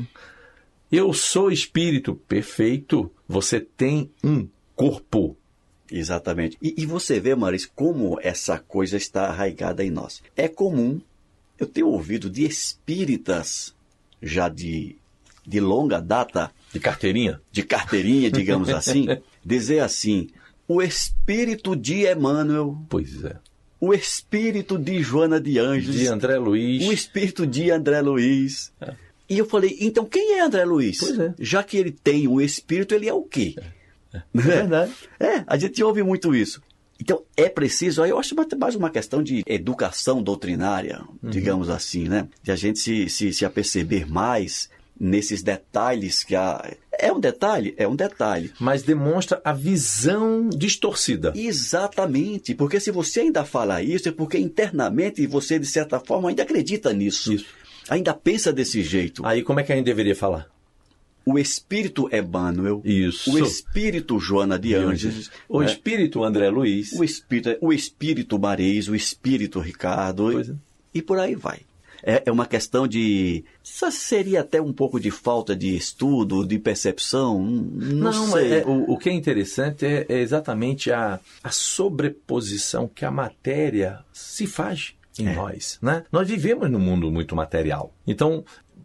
eu 0.96 1.14
sou 1.14 1.52
espírito. 1.52 2.16
Perfeito. 2.28 3.12
Você 3.28 3.60
tem 3.60 4.10
um 4.24 4.48
corpo. 4.76 5.36
Exatamente. 5.92 6.58
E, 6.62 6.74
e 6.78 6.86
você 6.86 7.20
vê, 7.20 7.36
Maris, 7.36 7.66
como 7.66 8.20
essa 8.22 8.58
coisa 8.60 8.98
está 8.98 9.28
arraigada 9.28 9.84
em 9.84 9.92
nós. 9.92 10.22
É 10.36 10.48
comum, 10.48 11.00
eu 11.60 11.68
tenho 11.68 11.88
ouvido 11.88 12.30
de 12.30 12.44
espíritas 12.46 13.74
já 14.22 14.50
de, 14.50 14.96
de 15.46 15.60
longa 15.60 16.00
data, 16.02 16.52
De 16.74 16.80
carteirinha? 16.80 17.40
de 17.52 17.64
carteirinha, 17.64 18.32
digamos 18.32 18.70
assim, 18.74 19.08
dizer 19.46 19.80
assim: 19.80 20.30
o 20.68 20.82
espírito 20.82 21.76
de 21.76 22.08
Emmanuel, 22.12 22.78
Pois 22.90 23.24
é. 23.24 23.38
o 23.80 23.94
espírito 23.94 24.78
de 24.80 25.02
Joana 25.04 25.40
de 25.40 25.60
Anjos, 25.60 25.96
De 25.96 26.08
André 26.08 26.38
Luiz. 26.38 26.88
o 26.88 26.92
espírito 26.92 27.46
de 27.46 27.70
André 27.72 28.02
Luiz. 28.02 28.74
E 29.30 29.38
eu 29.38 29.46
falei, 29.46 29.78
então 29.82 30.06
quem 30.06 30.34
é 30.34 30.42
André 30.42 30.64
Luiz? 30.66 31.00
Pois 31.00 31.18
é. 31.20 31.34
Já 31.40 31.64
que 31.64 31.78
ele 31.78 31.92
tem 31.92 32.28
um 32.28 32.40
espírito, 32.40 32.94
ele 32.94 33.08
é 33.10 33.14
o 33.14 33.24
quê? 33.24 33.56
É 34.14 34.22
verdade. 34.34 34.94
É, 35.20 35.44
a 35.48 35.58
gente 35.58 35.84
ouve 35.84 36.04
muito 36.04 36.34
isso. 36.36 36.62
Então, 37.00 37.24
é 37.36 37.50
preciso, 37.50 38.02
aí 38.02 38.10
eu 38.12 38.18
acho 38.18 38.34
mais- 38.36 38.48
mais 38.58 38.76
uma 38.76 38.90
questão 38.90 39.22
de 39.22 39.44
educação 39.46 40.24
doutrinária, 40.24 41.02
Uhum. 41.22 41.30
digamos 41.30 41.70
assim, 41.70 42.08
né? 42.08 42.28
De 42.42 42.52
a 42.52 42.56
gente 42.56 42.80
se, 42.80 43.10
se, 43.10 43.34
se 43.34 43.44
aperceber 43.44 44.10
mais 44.10 44.70
nesses 44.98 45.44
detalhes 45.44 46.24
que 46.24 46.36
a... 46.36 46.74
É 46.98 47.12
um 47.12 47.20
detalhe? 47.20 47.74
É 47.76 47.86
um 47.86 47.96
detalhe. 47.98 48.54
Mas 48.58 48.82
demonstra 48.84 49.42
a 49.44 49.52
visão 49.52 50.48
distorcida. 50.48 51.34
Exatamente, 51.36 52.56
porque 52.56 52.80
se 52.80 52.92
você 52.92 53.20
ainda 53.20 53.44
fala 53.44 53.84
isso, 53.84 54.08
é 54.08 54.12
porque 54.14 54.38
internamente 54.38 55.28
você, 55.28 55.60
de 55.60 55.66
certa 55.66 56.00
forma, 56.00 56.30
ainda 56.30 56.44
acredita 56.44 56.94
nisso. 56.94 57.34
Isso. 57.34 57.46
Ainda 57.90 58.14
pensa 58.14 58.52
desse 58.52 58.82
jeito. 58.82 59.26
Aí 59.26 59.44
como 59.44 59.60
é 59.60 59.64
que 59.64 59.72
a 59.72 59.76
gente 59.76 59.86
deveria 59.86 60.16
falar? 60.16 60.48
O 61.26 61.40
espírito 61.40 62.08
Emmanuel, 62.16 62.82
Isso. 62.86 63.34
o 63.34 63.40
espírito 63.40 64.20
Joana 64.20 64.60
de 64.60 64.76
Anjos, 64.76 65.32
O 65.50 65.62
né? 65.62 65.66
espírito 65.66 66.24
André 66.24 66.50
Luiz. 66.50 66.92
o 66.94 67.04
espírito, 67.04 67.58
o 67.62 67.74
espírito 67.74 68.38
Maris, 68.38 68.88
o 68.88 68.96
espírito 68.96 69.60
Ricardo, 69.60 70.40
é. 70.40 70.54
e 70.94 71.02
por 71.02 71.18
aí 71.18 71.34
vai. 71.34 71.62
É, 72.04 72.22
é 72.28 72.32
uma 72.32 72.46
questão 72.46 72.88
de. 72.88 73.44
Seria 73.64 74.42
até 74.42 74.62
um 74.62 74.72
pouco 74.72 75.00
de 75.00 75.10
falta 75.10 75.56
de 75.56 75.76
estudo, 75.76 76.46
de 76.46 76.60
percepção. 76.60 77.42
Não, 77.44 78.12
Não, 78.12 78.32
sei. 78.32 78.60
é- 78.60 78.64
o, 78.66 78.92
o 78.92 78.98
que 78.98 79.10
é 79.10 79.14
interessante 79.14 79.84
é, 79.88 80.06
é 80.08 80.20
exatamente 80.20 80.92
a, 80.92 81.20
a 81.44 81.50
sobreposição 81.50 82.88
que 82.88 83.04
a 83.04 83.10
matéria 83.10 84.00
se 84.14 84.46
faz 84.46 84.94
em 85.20 85.28
É. 85.28 85.34
nós. 85.36 85.78
Né? 85.82 86.04
Nós 86.12 86.28
vivemos 86.28 86.70
num 86.70 86.80
mundo 86.80 87.12
muito 87.12 87.36
material. 87.36 87.94
Então, 88.06 88.44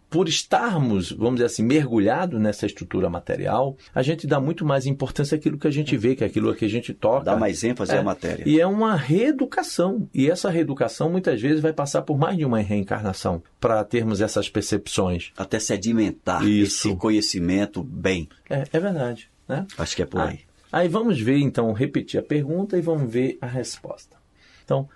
por 0.08 0.28
estarmos, 0.28 1.12
vamos 1.12 1.34
dizer 1.36 1.46
assim, 1.46 1.62
mergulhados 1.62 2.40
nessa 2.40 2.66
estrutura 2.66 3.08
material, 3.08 3.76
a 3.94 4.02
gente 4.02 4.26
dá 4.26 4.40
muito 4.40 4.64
mais 4.64 4.84
importância 4.84 5.36
àquilo 5.36 5.56
que 5.56 5.68
a 5.68 5.70
gente 5.70 5.96
vê, 5.96 6.16
que 6.16 6.24
é 6.24 6.26
aquilo 6.26 6.52
que 6.54 6.64
a 6.64 6.68
gente 6.68 6.92
toca. 6.92 7.26
Dá 7.26 7.36
mais 7.36 7.62
ênfase 7.62 7.92
É. 7.94 7.98
à 7.98 8.02
matéria. 8.02 8.42
E 8.44 8.60
é 8.60 8.66
uma 8.66 8.96
reeducação. 8.96 10.08
E 10.12 10.28
essa 10.28 10.50
reeducação 10.50 11.08
muitas 11.10 11.40
vezes 11.40 11.60
vai 11.60 11.72
passar 11.72 12.02
por 12.02 12.18
mais 12.18 12.36
de 12.36 12.44
uma 12.44 12.58
reencarnação 12.58 13.40
para 13.60 13.84
termos 13.84 14.20
essas 14.20 14.48
percepções. 14.48 15.30
Até 15.36 15.60
sedimentar 15.60 16.44
Isso. 16.44 16.88
esse 16.88 16.96
conhecimento 16.96 17.82
bem. 17.82 18.28
É, 18.48 18.64
é 18.72 18.80
verdade. 18.80 19.30
Né? 19.48 19.64
Acho 19.78 19.94
que 19.96 20.02
é 20.02 20.06
por 20.06 20.20
Ah, 20.20 20.28
aí. 20.28 20.40
Aí 20.72 20.88
vamos 20.88 21.20
ver, 21.20 21.38
então, 21.38 21.72
repetir 21.72 22.18
a 22.18 22.22
pergunta 22.22 22.76
e 22.76 22.80
vamos 22.80 23.12
ver 23.12 23.38
a 23.40 23.46
resposta. 23.46 24.16
Então, 24.64 24.88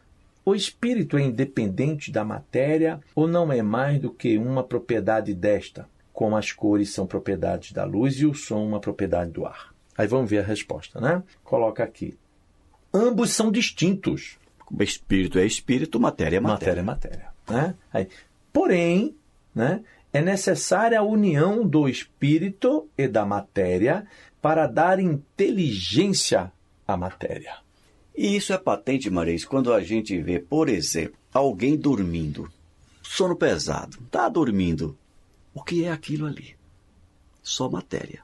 o 0.44 0.54
espírito 0.54 1.16
é 1.16 1.22
independente 1.22 2.12
da 2.12 2.24
matéria 2.24 3.00
ou 3.14 3.26
não 3.26 3.50
é 3.52 3.62
mais 3.62 4.00
do 4.00 4.10
que 4.10 4.36
uma 4.36 4.62
propriedade 4.62 5.32
desta, 5.34 5.88
como 6.12 6.36
as 6.36 6.52
cores 6.52 6.90
são 6.90 7.06
propriedades 7.06 7.72
da 7.72 7.84
luz 7.84 8.16
e 8.20 8.26
o 8.26 8.34
som 8.34 8.64
uma 8.64 8.80
propriedade 8.80 9.30
do 9.30 9.46
ar? 9.46 9.74
Aí 9.96 10.06
vamos 10.06 10.28
ver 10.28 10.38
a 10.38 10.46
resposta, 10.46 11.00
né? 11.00 11.22
Coloca 11.42 11.82
aqui. 11.82 12.16
Ambos 12.92 13.30
são 13.30 13.50
distintos. 13.50 14.38
Espírito 14.80 15.38
é 15.38 15.46
espírito, 15.46 15.98
matéria 16.00 16.36
é 16.36 16.40
Matéria 16.40 16.82
matéria. 16.82 17.32
é 17.48 17.52
matéria. 17.52 17.68
Né? 17.68 17.74
Aí, 17.92 18.08
porém, 18.52 19.14
né, 19.54 19.82
é 20.12 20.20
necessária 20.20 20.98
a 20.98 21.02
união 21.02 21.66
do 21.66 21.88
espírito 21.88 22.88
e 22.96 23.06
da 23.08 23.24
matéria 23.26 24.06
para 24.40 24.66
dar 24.66 25.00
inteligência 25.00 26.52
à 26.86 26.96
matéria. 26.96 27.63
E 28.16 28.36
isso 28.36 28.52
é 28.52 28.58
patente, 28.58 29.10
Maris, 29.10 29.44
quando 29.44 29.72
a 29.72 29.82
gente 29.82 30.16
vê, 30.20 30.38
por 30.38 30.68
exemplo, 30.68 31.16
alguém 31.32 31.76
dormindo, 31.76 32.48
sono 33.02 33.34
pesado, 33.34 33.98
tá 34.10 34.28
dormindo. 34.28 34.96
O 35.52 35.62
que 35.62 35.84
é 35.84 35.90
aquilo 35.90 36.26
ali? 36.26 36.54
Só 37.42 37.68
matéria. 37.68 38.22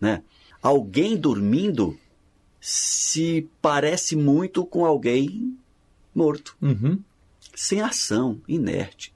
Né? 0.00 0.22
Alguém 0.62 1.16
dormindo 1.16 1.98
se 2.60 3.48
parece 3.62 4.14
muito 4.16 4.64
com 4.66 4.84
alguém 4.84 5.56
morto, 6.14 6.56
Uhum. 6.60 7.00
sem 7.54 7.80
ação, 7.80 8.40
inerte. 8.46 9.12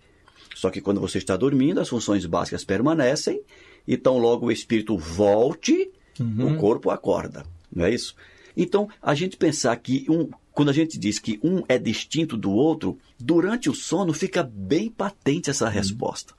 Só 0.55 0.71
que 0.71 0.81
quando 0.81 1.01
você 1.01 1.19
está 1.19 1.37
dormindo, 1.37 1.81
as 1.81 1.89
funções 1.89 2.25
básicas 2.25 2.65
permanecem, 2.65 3.43
então 3.87 4.17
logo 4.19 4.47
o 4.47 4.53
espírito 4.53 4.97
volte, 4.97 5.91
o 6.19 6.57
corpo 6.57 6.91
acorda, 6.91 7.45
não 7.71 7.85
é 7.85 7.91
isso? 7.93 8.15
Então, 8.57 8.89
a 9.03 9.15
gente 9.15 9.37
pensar 9.37 9.75
que 9.77 10.07
um, 10.09 10.29
quando 10.53 10.69
a 10.69 10.73
gente 10.73 10.99
diz 10.99 11.19
que 11.19 11.39
um 11.43 11.63
é 11.69 11.79
distinto 11.79 12.37
do 12.37 12.53
outro, 12.53 12.99
durante 13.19 13.69
o 13.69 13.75
sono 13.75 14.13
fica 14.13 14.43
bem 14.43 14.89
patente 14.89 15.51
essa 15.51 15.69
resposta. 15.69 16.35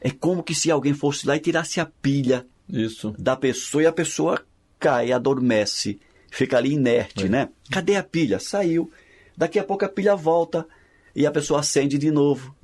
É 0.00 0.10
como 0.10 0.42
que 0.42 0.54
se 0.54 0.70
alguém 0.70 0.94
fosse 0.94 1.26
lá 1.26 1.36
e 1.36 1.40
tirasse 1.40 1.80
a 1.80 1.86
pilha 1.86 2.46
Isso. 2.68 3.14
da 3.18 3.36
pessoa 3.36 3.82
e 3.82 3.86
a 3.86 3.92
pessoa 3.92 4.42
cai, 4.78 5.12
adormece, 5.12 5.98
fica 6.30 6.56
ali 6.56 6.72
inerte, 6.72 7.28
né? 7.28 7.50
Cadê 7.70 7.96
a 7.96 8.02
pilha? 8.02 8.38
Saiu. 8.38 8.90
Daqui 9.36 9.58
a 9.58 9.64
pouco 9.64 9.84
a 9.84 9.88
pilha 9.88 10.16
volta 10.16 10.66
e 11.14 11.26
a 11.26 11.30
pessoa 11.30 11.60
acende 11.60 11.98
de 11.98 12.10
novo, 12.10 12.54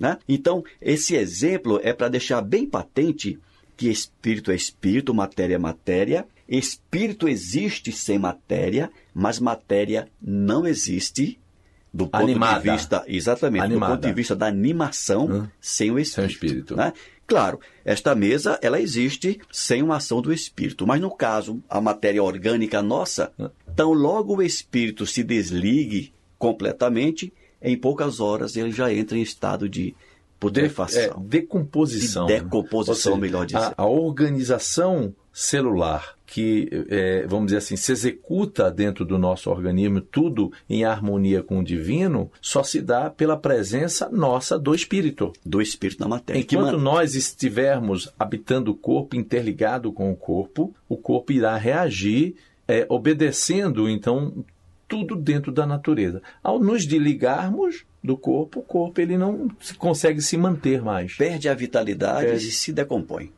né? 0.00 0.18
Então, 0.28 0.64
esse 0.80 1.14
exemplo 1.14 1.78
é 1.82 1.92
para 1.92 2.08
deixar 2.08 2.40
bem 2.40 2.66
patente 2.66 3.38
que 3.76 3.88
espírito 3.88 4.50
é 4.50 4.54
espírito, 4.54 5.14
matéria 5.14 5.54
é 5.54 5.58
matéria. 5.58 6.26
Espírito 6.50 7.28
existe 7.28 7.92
sem 7.92 8.18
matéria, 8.18 8.90
mas 9.14 9.38
matéria 9.38 10.08
não 10.20 10.66
existe 10.66 11.38
do 11.94 12.06
ponto 12.08 12.24
Animada. 12.24 12.60
de 12.60 12.70
vista 12.70 13.04
exatamente 13.06 13.62
Animada. 13.64 13.92
do 13.92 13.96
ponto 13.98 14.08
de 14.08 14.14
vista 14.14 14.34
da 14.36 14.46
animação 14.46 15.48
sem 15.60 15.90
o 15.92 15.98
espírito. 15.98 16.32
espírito. 16.32 16.76
né? 16.76 16.92
Claro, 17.26 17.60
esta 17.84 18.12
mesa 18.14 18.58
ela 18.60 18.80
existe 18.80 19.40
sem 19.52 19.80
uma 19.82 19.96
ação 19.96 20.20
do 20.20 20.32
espírito, 20.32 20.84
mas 20.86 21.00
no 21.00 21.10
caso 21.10 21.62
a 21.68 21.80
matéria 21.80 22.22
orgânica 22.22 22.82
nossa, 22.82 23.32
tão 23.76 23.92
logo 23.92 24.36
o 24.36 24.42
espírito 24.42 25.06
se 25.06 25.22
desligue 25.22 26.12
completamente, 26.38 27.32
em 27.62 27.76
poucas 27.76 28.18
horas 28.18 28.56
ele 28.56 28.72
já 28.72 28.92
entra 28.92 29.16
em 29.16 29.22
estado 29.22 29.68
de 29.68 29.82
De- 29.90 29.96
putrefação. 30.40 31.00
é, 31.24 31.28
decomposição. 31.28 32.26
De 32.26 32.32
né? 32.34 32.40
decomposição, 32.40 32.92
Ou 32.94 32.96
seja, 32.96 33.16
melhor 33.16 33.46
dizer. 33.46 33.58
A, 33.58 33.74
a 33.76 33.86
organização 33.86 35.14
celular 35.32 36.14
que, 36.26 36.68
é, 36.88 37.26
vamos 37.26 37.46
dizer 37.46 37.58
assim, 37.58 37.74
se 37.76 37.90
executa 37.90 38.70
dentro 38.70 39.04
do 39.04 39.18
nosso 39.18 39.50
organismo, 39.50 40.00
tudo 40.00 40.52
em 40.68 40.84
harmonia 40.84 41.42
com 41.42 41.58
o 41.58 41.64
divino, 41.64 42.30
só 42.40 42.62
se 42.62 42.80
dá 42.80 43.10
pela 43.10 43.36
presença 43.36 44.08
nossa 44.10 44.56
do 44.56 44.72
Espírito. 44.74 45.32
do 45.44 45.60
espírito 45.60 45.98
na 46.00 46.06
matéria. 46.08 46.38
Enquanto 46.40 46.76
man- 46.78 46.82
nós 46.84 47.16
estivermos 47.16 48.12
habitando 48.16 48.70
o 48.70 48.76
corpo, 48.76 49.16
interligado 49.16 49.92
com 49.92 50.12
o 50.12 50.16
corpo, 50.16 50.72
o 50.88 50.96
corpo 50.96 51.32
irá 51.32 51.56
reagir, 51.56 52.36
é, 52.68 52.86
obedecendo, 52.88 53.88
então, 53.88 54.44
tudo 54.86 55.16
dentro 55.16 55.50
da 55.50 55.66
natureza. 55.66 56.22
Ao 56.44 56.60
nos 56.60 56.86
desligarmos 56.86 57.84
do 58.02 58.16
corpo, 58.16 58.60
o 58.60 58.62
corpo 58.62 59.00
ele 59.00 59.18
não 59.18 59.48
se- 59.60 59.74
consegue 59.74 60.22
se 60.22 60.36
manter 60.36 60.80
mais. 60.80 61.16
perde 61.16 61.48
a 61.48 61.54
vitalidade 61.54 62.26
Perde. 62.26 62.48
e 62.48 62.52
se 62.52 62.72
decompõe, 62.72 63.32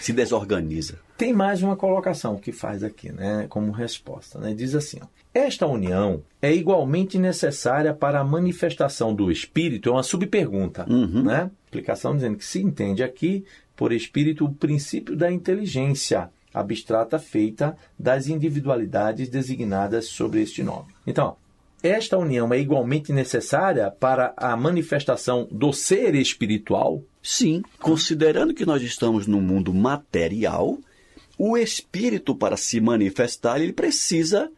se 0.00 0.12
desorganiza. 0.12 0.98
Tem 1.16 1.32
mais 1.32 1.62
uma 1.62 1.76
colocação 1.76 2.36
que 2.36 2.52
faz 2.52 2.82
aqui, 2.82 3.10
né, 3.10 3.46
como 3.48 3.72
resposta. 3.72 4.38
Né? 4.38 4.54
Diz 4.54 4.74
assim: 4.74 4.98
ó, 5.02 5.06
esta 5.34 5.66
união 5.66 6.22
é 6.40 6.52
igualmente 6.52 7.18
necessária 7.18 7.92
para 7.92 8.20
a 8.20 8.24
manifestação 8.24 9.14
do 9.14 9.30
espírito. 9.30 9.88
É 9.88 9.92
uma 9.92 10.02
subpergunta, 10.02 10.86
né? 10.86 11.50
Explicação 11.64 12.14
dizendo 12.14 12.38
que 12.38 12.44
se 12.44 12.62
entende 12.62 13.02
aqui 13.02 13.44
por 13.76 13.92
espírito 13.92 14.44
o 14.44 14.52
princípio 14.52 15.14
da 15.14 15.30
inteligência 15.30 16.30
abstrata 16.52 17.18
feita 17.18 17.76
das 17.98 18.26
individualidades 18.26 19.28
designadas 19.28 20.06
sobre 20.06 20.42
este 20.42 20.62
nome. 20.62 20.88
Então, 21.06 21.36
esta 21.82 22.18
união 22.18 22.52
é 22.52 22.58
igualmente 22.58 23.12
necessária 23.12 23.90
para 23.90 24.34
a 24.36 24.56
manifestação 24.56 25.46
do 25.50 25.72
ser 25.72 26.14
espiritual. 26.16 27.02
Sim, 27.30 27.62
considerando 27.78 28.54
que 28.54 28.64
nós 28.64 28.80
estamos 28.80 29.26
num 29.26 29.42
mundo 29.42 29.74
material, 29.74 30.78
o 31.36 31.58
espírito 31.58 32.34
para 32.34 32.56
se 32.56 32.80
manifestar 32.80 33.60
ele 33.60 33.74
precisa 33.74 34.50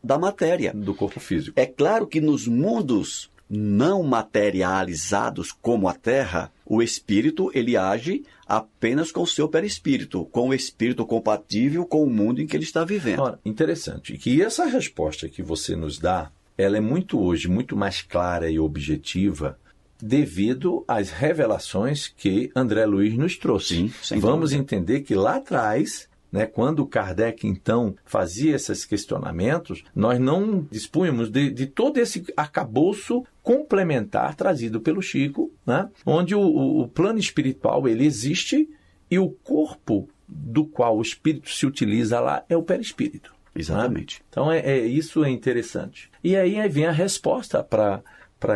da 0.00 0.16
matéria. 0.16 0.72
do 0.72 0.94
corpo 0.94 1.18
físico. 1.18 1.58
É 1.58 1.66
claro 1.66 2.06
que 2.06 2.20
nos 2.20 2.46
mundos 2.46 3.28
não 3.50 4.04
materializados 4.04 5.50
como 5.50 5.88
a 5.88 5.94
Terra, 5.94 6.52
o 6.64 6.80
espírito 6.80 7.50
ele 7.52 7.76
age 7.76 8.22
apenas 8.46 9.10
com 9.10 9.22
o 9.22 9.26
seu 9.26 9.48
perispírito, 9.48 10.24
com 10.26 10.50
o 10.50 10.54
espírito 10.54 11.04
compatível 11.04 11.84
com 11.84 12.04
o 12.04 12.08
mundo 12.08 12.40
em 12.40 12.46
que 12.46 12.56
ele 12.56 12.62
está 12.62 12.84
vivendo. 12.84 13.18
Ora, 13.18 13.40
interessante 13.44 14.16
que 14.16 14.40
essa 14.40 14.64
resposta 14.66 15.28
que 15.28 15.42
você 15.42 15.74
nos 15.74 15.98
dá, 15.98 16.30
ela 16.56 16.76
é 16.76 16.80
muito 16.80 17.20
hoje 17.20 17.48
muito 17.48 17.76
mais 17.76 18.00
clara 18.00 18.48
e 18.48 18.60
objetiva 18.60 19.58
devido 20.02 20.84
às 20.88 21.10
revelações 21.10 22.08
que 22.08 22.50
André 22.56 22.84
Luiz 22.84 23.16
nos 23.16 23.36
trouxe. 23.38 23.90
Sim, 24.02 24.18
Vamos 24.18 24.50
dúvida. 24.50 24.62
entender 24.62 25.00
que 25.02 25.14
lá 25.14 25.36
atrás, 25.36 26.08
né, 26.30 26.44
quando 26.46 26.84
Kardec 26.86 27.46
então 27.46 27.94
fazia 28.04 28.56
esses 28.56 28.84
questionamentos, 28.84 29.84
nós 29.94 30.18
não 30.18 30.66
dispunhamos 30.70 31.30
de, 31.30 31.50
de 31.50 31.66
todo 31.66 31.98
esse 31.98 32.24
arcabouço 32.36 33.24
complementar 33.42 34.34
trazido 34.34 34.80
pelo 34.80 35.00
Chico, 35.00 35.52
né, 35.66 35.88
onde 36.04 36.34
o, 36.34 36.40
o- 36.40 36.80
o 36.82 36.88
plano 36.88 37.18
espiritual 37.18 37.86
ele 37.88 38.04
existe 38.04 38.68
e 39.10 39.18
o 39.18 39.28
corpo 39.30 40.08
do 40.26 40.64
qual 40.64 40.96
o 40.96 41.02
espírito 41.02 41.50
se 41.50 41.66
utiliza 41.66 42.18
lá 42.18 42.44
é 42.48 42.56
o 42.56 42.62
perispírito. 42.62 43.32
Exatamente. 43.54 44.20
né? 44.20 44.24
Então, 44.30 44.50
é, 44.50 44.58
é- 44.60 44.86
isso 44.86 45.22
é 45.22 45.28
interessante. 45.30 46.10
E 46.24 46.34
aí, 46.34 46.58
aí 46.58 46.68
vem 46.70 46.86
a 46.86 46.90
resposta 46.92 47.62
para 47.62 48.02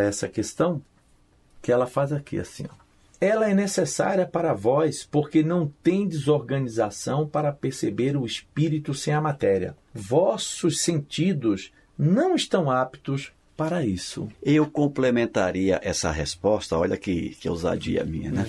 essa 0.03 0.27
questão 0.27 0.81
que 1.67 1.73
ela 1.73 1.89
faz 1.89 2.13
aqui, 2.13 2.39
assim. 2.39 2.65
Ó. 2.71 2.75
Ela 3.21 3.51
é 3.51 3.55
necessária 3.55 4.25
para 4.25 4.55
vós 4.55 5.05
porque 5.11 5.43
não 5.43 5.67
tendes 5.83 6.29
organização 6.29 7.27
para 7.27 7.53
perceber 7.53 8.17
o 8.17 8.25
espírito 8.25 8.95
sem 8.95 9.13
a 9.13 9.21
matéria. 9.21 9.77
Vossos 9.93 10.81
sentidos 10.81 11.73
não 11.99 12.37
estão 12.37 12.71
aptos 12.71 13.33
para 13.57 13.85
isso. 13.85 14.29
Eu 14.41 14.71
complementaria 14.71 15.81
essa 15.83 16.13
resposta, 16.13 16.79
olha 16.79 16.97
que, 16.97 17.31
que 17.31 17.49
ousadia 17.49 18.05
minha, 18.05 18.31
né? 18.31 18.47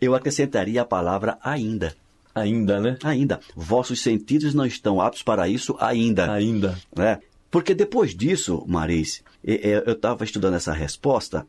Eu 0.00 0.14
acrescentaria 0.14 0.80
a 0.80 0.86
palavra 0.86 1.36
ainda. 1.42 1.94
Ainda, 2.34 2.80
né? 2.80 2.96
Ainda. 3.04 3.40
Vossos 3.54 4.00
sentidos 4.00 4.54
não 4.54 4.64
estão 4.64 5.02
aptos 5.02 5.22
para 5.22 5.46
isso 5.50 5.76
ainda. 5.78 6.32
Ainda. 6.32 6.78
né? 6.96 7.18
Porque 7.50 7.74
depois 7.74 8.14
disso, 8.14 8.64
Maris, 8.66 9.22
eu 9.44 9.92
estava 9.92 10.24
estudando 10.24 10.54
essa 10.54 10.72
resposta. 10.72 11.46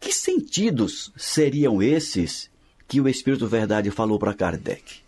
Que 0.00 0.12
sentidos 0.12 1.12
seriam 1.16 1.82
esses 1.82 2.50
que 2.86 3.00
o 3.00 3.08
Espírito 3.08 3.46
Verdade 3.46 3.90
falou 3.90 4.18
para 4.18 4.34
Kardec? 4.34 5.00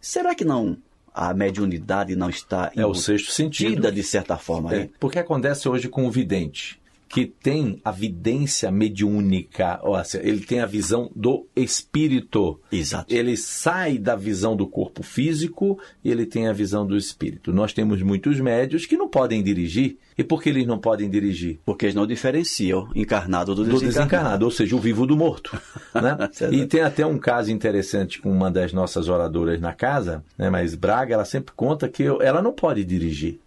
Será 0.00 0.34
que 0.34 0.44
não 0.44 0.76
a 1.14 1.32
mediunidade 1.34 2.14
não 2.14 2.30
está 2.30 2.70
É 2.76 2.84
o 2.86 2.94
sexto 2.94 3.32
sentido. 3.32 3.90
de 3.90 4.02
certa 4.02 4.36
forma 4.36 4.72
É, 4.74 4.78
aí? 4.82 4.90
porque 5.00 5.18
acontece 5.18 5.68
hoje 5.68 5.88
com 5.88 6.06
o 6.06 6.10
vidente, 6.10 6.78
que 7.08 7.26
tem 7.26 7.80
a 7.84 7.90
vidência 7.90 8.70
mediúnica, 8.70 9.80
ou 9.82 10.02
seja, 10.04 10.26
ele 10.26 10.40
tem 10.40 10.60
a 10.60 10.66
visão 10.66 11.10
do 11.16 11.46
espírito. 11.56 12.60
Exato. 12.70 13.12
Ele 13.14 13.36
sai 13.36 13.98
da 13.98 14.14
visão 14.14 14.54
do 14.54 14.66
corpo 14.66 15.02
físico 15.02 15.78
e 16.04 16.10
ele 16.10 16.26
tem 16.26 16.48
a 16.48 16.52
visão 16.52 16.86
do 16.86 16.96
espírito. 16.96 17.52
Nós 17.52 17.72
temos 17.72 18.02
muitos 18.02 18.38
médios 18.40 18.84
que 18.84 18.96
não 18.96 19.08
podem 19.08 19.42
dirigir. 19.42 19.96
E 20.16 20.24
por 20.24 20.42
que 20.42 20.48
eles 20.48 20.66
não 20.66 20.78
podem 20.78 21.08
dirigir? 21.08 21.60
Porque 21.64 21.86
eles 21.86 21.94
não 21.94 22.06
diferenciam 22.06 22.90
encarnado 22.94 23.54
do 23.54 23.62
do 23.64 23.70
desencarnado. 23.70 24.08
desencarnado, 24.08 24.44
ou 24.44 24.50
seja, 24.50 24.76
o 24.76 24.80
vivo 24.80 25.06
do 25.06 25.16
morto. 25.16 25.58
Né? 25.94 26.16
Certo. 26.32 26.54
e 26.54 26.66
tem 26.66 26.82
até 26.82 27.04
um 27.04 27.18
caso 27.18 27.50
interessante 27.50 28.20
com 28.20 28.30
uma 28.30 28.50
das 28.50 28.72
nossas 28.72 29.08
oradoras 29.08 29.60
na 29.60 29.72
casa, 29.72 30.22
né? 30.36 30.48
mas 30.50 30.74
Braga, 30.74 31.14
ela 31.14 31.24
sempre 31.24 31.52
conta 31.56 31.88
que 31.88 32.04
ela 32.04 32.40
não 32.42 32.52
pode 32.52 32.84
dirigir. 32.84 33.40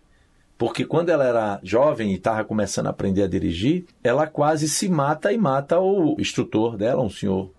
Porque 0.62 0.86
quando 0.86 1.10
ela 1.10 1.26
era 1.26 1.60
jovem 1.64 2.12
e 2.12 2.18
estava 2.18 2.44
começando 2.44 2.86
a 2.86 2.92
aprender 2.92 3.24
a 3.24 3.28
dirigir, 3.28 3.84
ela 4.04 4.28
quase 4.28 4.70
se 4.70 4.88
mata 4.88 5.34
e 5.34 5.38
mata 5.40 5.80
o 5.80 6.16
instrutor 6.20 6.78
dela, 6.78 7.02
um 7.02 7.10
senhor 7.10 7.50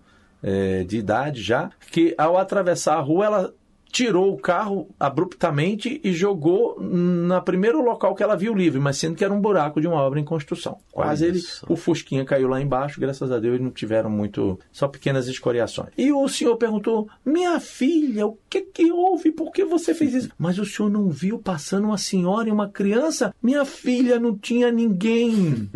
eh, 0.41 0.85
de 0.85 0.99
idade 0.99 1.41
já, 1.41 1.69
que 1.91 2.15
ao 2.17 2.37
atravessar 2.37 2.95
a 2.95 3.01
rua 3.01 3.25
ela 3.25 3.53
tirou 3.93 4.33
o 4.33 4.39
carro 4.39 4.89
abruptamente 4.99 6.01
e 6.03 6.11
jogou 6.11 6.81
na 6.81 7.39
primeiro 7.39 7.79
local 7.79 8.15
que 8.15 8.23
ela 8.23 8.35
viu 8.35 8.51
livre, 8.55 8.79
mas 8.79 8.97
sendo 8.97 9.15
que 9.15 9.23
era 9.23 9.31
um 9.31 9.39
buraco 9.39 9.79
de 9.79 9.87
uma 9.87 10.01
obra 10.01 10.19
em 10.19 10.25
construção. 10.25 10.79
Quase 10.91 11.27
ele, 11.27 11.39
o 11.69 11.75
Fusquinha 11.75 12.25
caiu 12.25 12.47
lá 12.47 12.59
embaixo, 12.59 12.99
graças 12.99 13.31
a 13.31 13.37
Deus 13.37 13.61
não 13.61 13.69
tiveram 13.69 14.09
muito, 14.09 14.59
só 14.71 14.87
pequenas 14.87 15.27
escoriações. 15.27 15.89
E 15.95 16.11
o 16.11 16.27
senhor 16.27 16.57
perguntou: 16.57 17.07
"Minha 17.23 17.59
filha, 17.59 18.25
o 18.25 18.35
que 18.49 18.61
que 18.61 18.91
houve? 18.91 19.31
Por 19.31 19.51
que 19.51 19.63
você 19.63 19.93
fez 19.93 20.15
isso?" 20.15 20.31
Mas 20.39 20.57
o 20.57 20.65
senhor 20.65 20.89
não 20.89 21.09
viu 21.09 21.37
passando 21.37 21.85
uma 21.85 21.97
senhora 21.99 22.49
e 22.49 22.51
uma 22.51 22.67
criança? 22.67 23.33
Minha 23.43 23.63
filha 23.63 24.19
não 24.19 24.35
tinha 24.35 24.71
ninguém. 24.71 25.69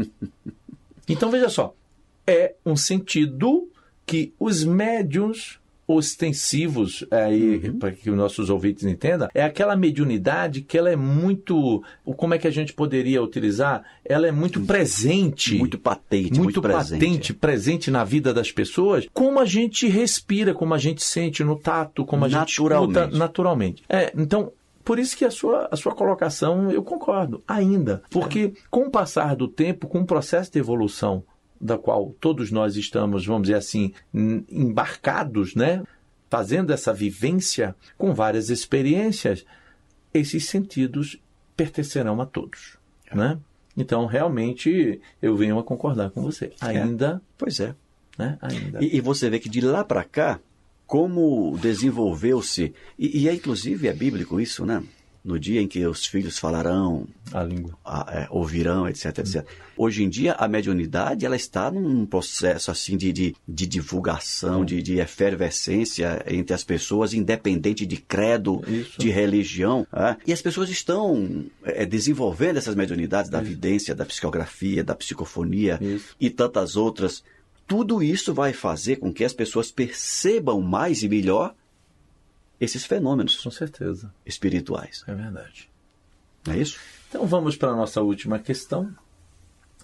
então 1.08 1.30
veja 1.30 1.50
só, 1.50 1.76
é 2.26 2.56
um 2.66 2.76
sentido 2.76 3.70
que 4.08 4.34
os 4.40 4.64
médiuns 4.64 5.60
ostensivos 5.88 7.06
aí 7.10 7.62
uhum. 7.64 7.80
para 7.80 7.92
que 7.94 8.10
os 8.10 8.18
nossos 8.18 8.50
ouvintes 8.50 8.84
entendam 8.84 9.30
é 9.34 9.42
aquela 9.42 9.76
mediunidade 9.76 10.62
que 10.62 10.78
ela 10.78 10.90
é 10.90 10.96
muito 10.96 11.82
como 12.18 12.34
é 12.34 12.38
que 12.38 12.48
a 12.48 12.52
gente 12.52 12.74
poderia 12.74 13.24
utilizar 13.24 13.84
ela 14.04 14.28
é 14.28 14.32
muito 14.32 14.60
presente 14.62 15.58
muito 15.58 15.80
patente 15.80 16.40
muito, 16.40 16.44
muito 16.44 16.62
presente, 16.62 17.00
patente 17.00 17.34
presente 17.34 17.92
na 17.92 18.04
vida 18.04 18.34
das 18.34 18.52
pessoas 18.52 19.08
como 19.14 19.40
a 19.40 19.46
gente 19.46 19.88
respira 19.88 20.54
como 20.54 20.74
a 20.74 20.78
gente 20.78 21.04
sente 21.04 21.42
no 21.42 21.56
tato 21.56 22.06
como 22.06 22.26
a 22.26 22.30
gente 22.30 22.50
escuta 22.50 23.08
naturalmente 23.08 23.82
é, 23.88 24.12
então 24.18 24.52
por 24.84 25.00
isso 25.00 25.18
que 25.18 25.26
a 25.26 25.32
sua, 25.32 25.68
a 25.70 25.76
sua 25.76 25.94
colocação, 25.94 26.72
eu 26.72 26.82
concordo, 26.82 27.44
ainda. 27.46 28.02
Porque 28.10 28.54
é. 28.56 28.62
com 28.72 28.84
o 28.84 28.90
passar 28.90 29.36
do 29.36 29.46
tempo, 29.46 29.86
com 29.86 30.00
o 30.00 30.06
processo 30.06 30.50
de 30.50 30.60
evolução 30.60 31.26
da 31.60 31.78
qual 31.78 32.16
todos 32.20 32.52
nós 32.52 32.76
estamos, 32.76 33.26
vamos 33.26 33.44
dizer 33.44 33.58
assim, 33.58 33.94
embarcados, 34.14 35.56
né? 35.56 35.84
Fazendo 36.30 36.72
essa 36.74 36.94
vivência 36.94 37.76
com 37.98 38.14
várias 38.14 38.50
experiências, 38.50 39.46
esses 40.14 40.46
sentidos 40.46 41.20
pertencerão 41.56 42.22
a 42.22 42.26
todos, 42.26 42.78
é. 43.10 43.16
né? 43.16 43.40
Então, 43.76 44.08
realmente, 44.08 45.00
eu 45.22 45.36
venho 45.36 45.60
a 45.60 45.64
concordar 45.64 46.10
com 46.10 46.22
você. 46.22 46.52
É. 46.62 46.66
Ainda. 46.80 47.22
É. 47.24 47.28
Pois 47.38 47.60
é. 47.60 47.76
Né? 48.18 48.38
Ainda. 48.42 48.84
E, 48.84 48.98
e 48.98 49.02
você 49.02 49.30
vê 49.30 49.40
que 49.40 49.48
de 49.48 49.62
lá 49.62 49.84
para 49.84 50.04
cá, 50.04 50.40
como 50.88 51.56
desenvolveu-se, 51.62 52.74
e, 52.98 53.22
e, 53.22 53.30
é 53.30 53.34
inclusive 53.34 53.88
é 53.88 53.94
bíblico 53.94 54.42
isso, 54.42 54.66
né? 54.66 54.84
No 55.28 55.38
dia 55.38 55.62
em 55.62 55.68
que 55.68 55.86
os 55.86 56.06
filhos 56.06 56.40
falarão, 56.40 57.06
a 57.34 57.44
língua, 57.44 57.78
a, 57.84 58.06
é, 58.12 58.28
ouvirão, 58.30 58.88
etc, 58.88 59.18
etc. 59.20 59.44
Hum. 59.44 59.54
Hoje 59.76 60.04
em 60.06 60.10
dia 60.10 60.32
a 60.34 60.48
mediunidade 60.48 61.26
ela 61.26 61.36
está 61.36 61.70
num 61.70 62.06
processo 62.06 62.72
assim 62.72 62.96
de, 62.96 63.12
de, 63.12 63.36
de 63.46 63.68
divulgação, 63.68 64.62
hum. 64.62 64.66
de, 64.66 64.82
de 64.82 65.00
efervescência 65.00 66.24
entre 66.28 66.54
as 66.54 66.64
pessoas, 66.64 67.14
independente 67.14 67.86
de 67.86 67.98
credo, 67.98 68.64
isso. 68.66 68.98
de 68.98 69.10
religião. 69.10 69.86
É? 69.94 70.16
E 70.26 70.32
as 70.32 70.42
pessoas 70.42 70.70
estão 70.70 71.46
é, 71.64 71.86
desenvolvendo 71.86 72.56
essas 72.56 72.74
mediunidades 72.74 73.30
da 73.30 73.42
isso. 73.42 73.50
vidência, 73.50 73.94
da 73.94 74.06
psicografia, 74.06 74.82
da 74.82 74.96
psicofonia 74.96 75.78
isso. 75.82 76.16
e 76.20 76.30
tantas 76.30 76.78
outras 76.78 77.22
tudo 77.68 78.02
isso 78.02 78.34
vai 78.34 78.54
fazer 78.54 78.96
com 78.96 79.14
que 79.14 79.26
as 79.26 79.34
pessoas 79.34 79.70
percebam 79.70 80.62
mais 80.62 81.04
e 81.04 81.10
melhor 81.10 81.54
esses 82.60 82.86
fenômenos. 82.86 83.38
Com 83.38 83.52
certeza. 83.52 84.14
Espirituais. 84.26 85.04
É 85.08 85.14
verdade. 85.14 85.70
É 86.50 86.58
isso? 86.58 86.80
Então 87.10 87.26
vamos 87.26 87.56
para 87.56 87.70
a 87.70 87.76
nossa 87.76 88.02
última 88.02 88.40
questão, 88.40 88.94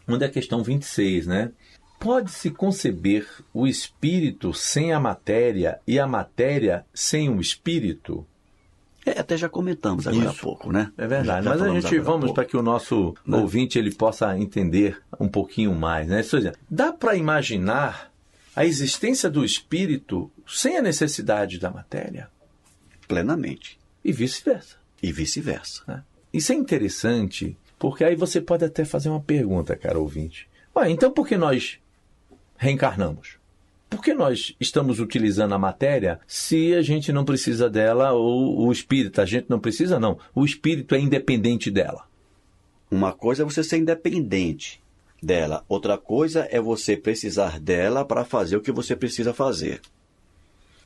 onde 0.07 0.23
é 0.23 0.27
a 0.27 0.31
questão 0.31 0.63
26, 0.63 1.27
né? 1.27 1.51
Pode-se 1.99 2.51
conceber 2.51 3.27
o 3.53 3.65
espírito 3.65 4.53
sem 4.53 4.91
a 4.91 4.99
matéria 4.99 5.79
e 5.87 5.97
a 5.99 6.05
matéria 6.05 6.85
sem 6.93 7.29
o 7.29 7.39
espírito? 7.39 8.25
É, 9.05 9.19
até 9.19 9.35
já 9.37 9.49
comentamos 9.49 10.07
agora 10.07 10.29
Isso. 10.29 10.39
há 10.39 10.41
pouco, 10.41 10.71
né? 10.71 10.91
É 10.97 11.07
verdade. 11.07 11.47
Mas 11.47 11.61
a 11.61 11.69
gente 11.69 11.99
vamos 11.99 12.31
para 12.31 12.45
que 12.45 12.55
o 12.55 12.61
nosso 12.61 13.13
né? 13.25 13.37
ouvinte 13.37 13.77
ele 13.77 13.93
possa 13.93 14.37
entender 14.37 15.01
um 15.19 15.27
pouquinho 15.27 15.73
mais, 15.73 16.07
né? 16.07 16.17
Ou 16.17 16.23
seja, 16.23 16.53
dá 16.69 16.91
para 16.91 17.15
imaginar 17.15 18.11
a 18.55 18.65
existência 18.65 19.29
do 19.29 19.43
espírito 19.43 20.31
sem 20.47 20.77
a 20.77 20.81
necessidade 20.81 21.59
da 21.59 21.69
matéria? 21.69 22.29
Plenamente. 23.13 23.77
E 24.03 24.11
vice-versa. 24.11 24.77
E 25.01 25.11
vice-versa. 25.11 25.83
Né? 25.87 26.03
Isso 26.33 26.51
é 26.51 26.55
interessante, 26.55 27.55
porque 27.77 28.03
aí 28.03 28.15
você 28.15 28.41
pode 28.41 28.65
até 28.65 28.83
fazer 28.83 29.09
uma 29.09 29.21
pergunta, 29.21 29.75
cara 29.75 29.99
ouvinte. 29.99 30.49
Ué, 30.75 30.89
então 30.89 31.11
por 31.11 31.27
que 31.27 31.37
nós 31.37 31.77
reencarnamos? 32.57 33.37
Por 33.87 34.01
que 34.01 34.15
nós 34.15 34.55
estamos 34.59 34.99
utilizando 34.99 35.53
a 35.53 35.59
matéria 35.59 36.19
se 36.25 36.73
a 36.73 36.81
gente 36.81 37.13
não 37.13 37.23
precisa 37.23 37.69
dela 37.69 38.11
ou 38.13 38.65
o 38.65 38.71
espírito? 38.71 39.21
A 39.21 39.25
gente 39.25 39.45
não 39.47 39.59
precisa, 39.59 39.99
não. 39.99 40.17
O 40.33 40.43
espírito 40.43 40.95
é 40.95 40.99
independente 40.99 41.69
dela. 41.69 42.07
Uma 42.89 43.13
coisa 43.13 43.43
é 43.43 43.45
você 43.45 43.63
ser 43.63 43.77
independente 43.77 44.81
dela, 45.21 45.63
outra 45.69 45.97
coisa 45.97 46.47
é 46.51 46.59
você 46.59 46.97
precisar 46.97 47.59
dela 47.59 48.03
para 48.03 48.25
fazer 48.25 48.57
o 48.57 48.61
que 48.61 48.71
você 48.71 48.95
precisa 48.95 49.33
fazer. 49.33 49.81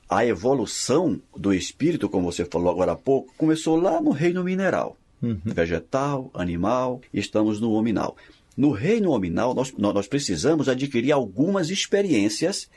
A 0.10 0.26
evolução 0.26 1.22
do 1.36 1.54
espírito, 1.54 2.08
como 2.08 2.32
você 2.32 2.46
falou 2.46 2.72
agora 2.72 2.94
há 2.94 2.96
pouco, 2.96 3.34
começou 3.38 3.76
lá 3.76 4.02
no 4.02 4.12
reino 4.12 4.44
mineral. 4.44 4.98
Uhum. 5.22 5.40
Vegetal, 5.44 6.32
animal, 6.34 7.02
estamos 7.14 7.60
no 7.60 7.72
hominal. 7.74 8.16
No 8.56 8.72
reino 8.72 9.12
hominal, 9.12 9.54
nós, 9.54 9.74
nós 9.78 10.08
precisamos 10.08 10.70
adquirir 10.70 11.12
algumas 11.12 11.70
experiências 11.70 12.70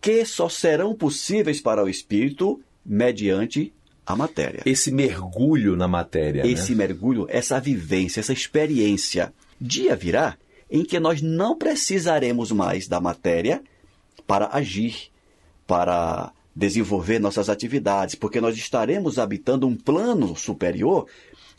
que 0.00 0.24
só 0.24 0.48
serão 0.48 0.94
possíveis 0.94 1.60
para 1.60 1.82
o 1.82 1.88
espírito 1.88 2.60
mediante 2.84 3.72
a 4.06 4.14
matéria. 4.14 4.62
Esse 4.64 4.92
mergulho 4.92 5.74
na 5.74 5.88
matéria. 5.88 6.44
Né? 6.44 6.50
Esse 6.50 6.72
né? 6.72 6.78
mergulho, 6.78 7.26
essa 7.28 7.58
vivência, 7.58 8.20
essa 8.20 8.32
experiência. 8.32 9.32
Dia 9.60 9.96
virá 9.96 10.36
em 10.70 10.84
que 10.84 11.00
nós 11.00 11.20
não 11.20 11.56
precisaremos 11.56 12.52
mais 12.52 12.86
da 12.86 13.00
matéria 13.00 13.62
para 14.26 14.48
agir, 14.52 15.10
para 15.66 16.32
desenvolver 16.56 17.18
nossas 17.18 17.50
atividades, 17.50 18.14
porque 18.14 18.40
nós 18.40 18.56
estaremos 18.56 19.18
habitando 19.18 19.66
um 19.66 19.76
plano 19.76 20.34
superior 20.34 21.06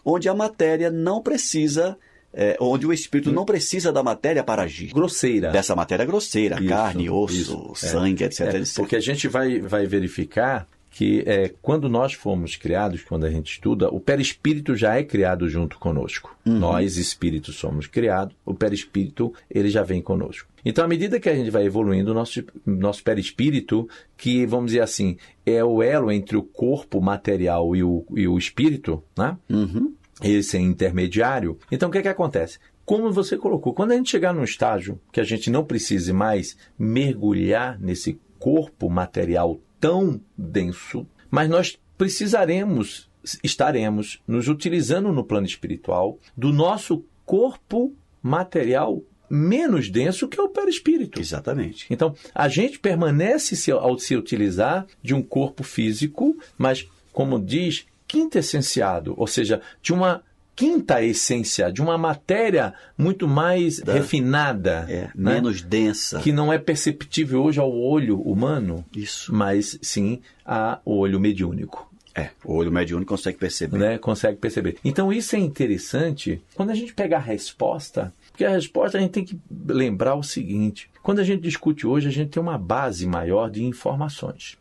onde 0.04 0.28
a 0.28 0.34
matéria 0.34 0.90
não 0.90 1.22
precisa 1.22 1.96
é, 2.34 2.58
onde 2.60 2.86
o 2.86 2.94
espírito 2.94 3.32
não 3.32 3.46
precisa 3.46 3.92
da 3.92 4.04
matéria 4.04 4.44
para 4.44 4.64
agir. 4.64 4.92
Grosseira. 4.94 5.52
Dessa 5.52 5.76
matéria 5.76 6.06
grosseira, 6.06 6.60
isso, 6.60 6.68
carne, 6.68 7.10
osso, 7.10 7.36
isso, 7.36 7.72
é. 7.74 7.76
sangue, 7.76 8.24
é, 8.24 8.28
etc, 8.28 8.42
é, 8.42 8.58
etc. 8.58 8.76
Porque 8.76 8.96
a 8.96 9.00
gente 9.00 9.28
vai, 9.28 9.60
vai 9.60 9.86
verificar 9.86 10.68
que 10.98 11.24
é, 11.28 11.54
quando 11.62 11.88
nós 11.88 12.14
fomos 12.14 12.56
criados, 12.56 13.04
quando 13.04 13.24
a 13.24 13.30
gente 13.30 13.52
estuda, 13.52 13.88
o 13.88 14.00
perispírito 14.00 14.76
já 14.76 14.96
é 14.96 15.04
criado 15.04 15.48
junto 15.48 15.78
conosco. 15.78 16.36
Uhum. 16.44 16.58
Nós, 16.58 16.98
espíritos, 16.98 17.58
somos 17.58 17.86
criados, 17.86 18.36
o 18.44 18.56
perispírito, 18.56 19.32
ele 19.48 19.70
já 19.70 19.84
vem 19.84 20.02
conosco. 20.02 20.50
Então, 20.66 20.84
à 20.84 20.88
medida 20.88 21.20
que 21.20 21.30
a 21.30 21.36
gente 21.36 21.52
vai 21.52 21.66
evoluindo, 21.68 22.16
nosso, 22.16 22.44
nosso 22.66 23.04
perispírito, 23.04 23.88
que, 24.18 24.48
vamos 24.48 24.72
dizer 24.72 24.82
assim, 24.82 25.18
é 25.46 25.64
o 25.64 25.84
elo 25.84 26.12
entre 26.12 26.36
o 26.36 26.42
corpo 26.42 27.00
material 27.00 27.76
e 27.76 27.84
o, 27.84 28.04
e 28.16 28.28
o 28.28 28.36
espírito, 28.36 29.04
né? 29.16 29.38
Uhum 29.48 29.94
esse 30.24 30.58
é 30.58 30.60
intermediário. 30.60 31.60
Então, 31.72 31.90
o 31.90 31.92
que, 31.92 32.00
é 32.00 32.02
que 32.02 32.08
acontece? 32.08 32.58
Como 32.84 33.12
você 33.12 33.38
colocou, 33.38 33.72
quando 33.72 33.92
a 33.92 33.96
gente 33.96 34.10
chegar 34.10 34.34
num 34.34 34.44
estágio 34.44 35.00
que 35.12 35.22
a 35.22 35.24
gente 35.24 35.52
não 35.52 35.64
precise 35.64 36.12
mais 36.12 36.58
mergulhar 36.76 37.80
nesse 37.80 38.20
corpo 38.40 38.90
material 38.90 39.60
tão 39.80 40.20
denso, 40.38 41.06
mas 41.30 41.50
nós 41.50 41.78
precisaremos, 41.98 43.10
estaremos 43.44 44.22
nos 44.28 44.48
utilizando 44.48 45.12
no 45.12 45.24
plano 45.24 45.48
espiritual 45.48 46.20
do 46.36 46.52
nosso 46.54 47.04
corpo 47.26 47.94
material 48.22 49.02
menos 49.30 49.90
denso 49.90 50.28
que 50.28 50.40
é 50.40 50.44
o 50.44 50.50
perispírito. 50.50 51.20
Exatamente. 51.20 51.86
Então, 51.90 52.16
a 52.34 52.48
gente 52.48 52.80
permanece 52.80 53.56
se, 53.56 53.72
ao 53.72 54.00
se 54.00 54.16
utilizar 54.16 54.88
de 55.02 55.14
um 55.14 55.22
corpo 55.22 55.64
físico, 55.64 56.38
mas, 56.58 56.88
como 57.12 57.40
diz, 57.40 57.86
quintessenciado, 58.08 59.14
ou 59.18 59.28
seja, 59.28 59.62
de 59.82 59.94
uma 59.94 60.24
quinta 60.58 61.04
essência, 61.04 61.72
de 61.72 61.84
uma 61.84 62.00
matéria 62.00 62.74
muito 62.98 63.28
mais 63.28 63.80
da, 63.80 63.94
refinada, 63.94 64.88
é, 64.90 65.02
né? 65.14 65.36
menos 65.36 65.62
densa, 65.62 66.20
que 66.20 66.32
não 66.32 66.52
é 66.52 66.58
perceptível 66.58 67.44
hoje 67.44 67.60
ao 67.60 67.72
olho 67.72 68.20
humano, 68.20 68.84
isso, 68.96 69.34
mas 69.34 69.78
sim 69.84 70.20
ao 70.44 70.82
olho 70.84 71.20
mediúnico. 71.20 71.88
É, 72.16 72.32
o 72.44 72.56
olho 72.56 72.72
mediúnico 72.72 73.14
consegue 73.14 73.38
perceber. 73.38 73.78
Né? 73.78 73.98
Consegue 74.00 74.40
perceber. 74.40 74.78
Então 74.84 75.14
isso 75.14 75.36
é 75.36 75.40
interessante 75.40 76.42
quando 76.56 76.72
a 76.72 76.76
gente 76.76 76.92
pega 76.92 77.18
a 77.18 77.20
resposta, 77.20 78.12
porque 78.32 78.44
a 78.44 78.50
resposta 78.50 78.98
a 78.98 79.02
gente 79.02 79.12
tem 79.12 79.24
que 79.24 79.40
lembrar 79.68 80.16
o 80.16 80.24
seguinte: 80.24 80.90
quando 81.04 81.20
a 81.20 81.24
gente 81.24 81.44
discute 81.44 81.86
hoje, 81.86 82.08
a 82.08 82.12
gente 82.12 82.32
tem 82.32 82.42
uma 82.42 82.58
base 82.58 83.06
maior 83.06 83.52
de 83.52 83.64
informações. 83.64 84.58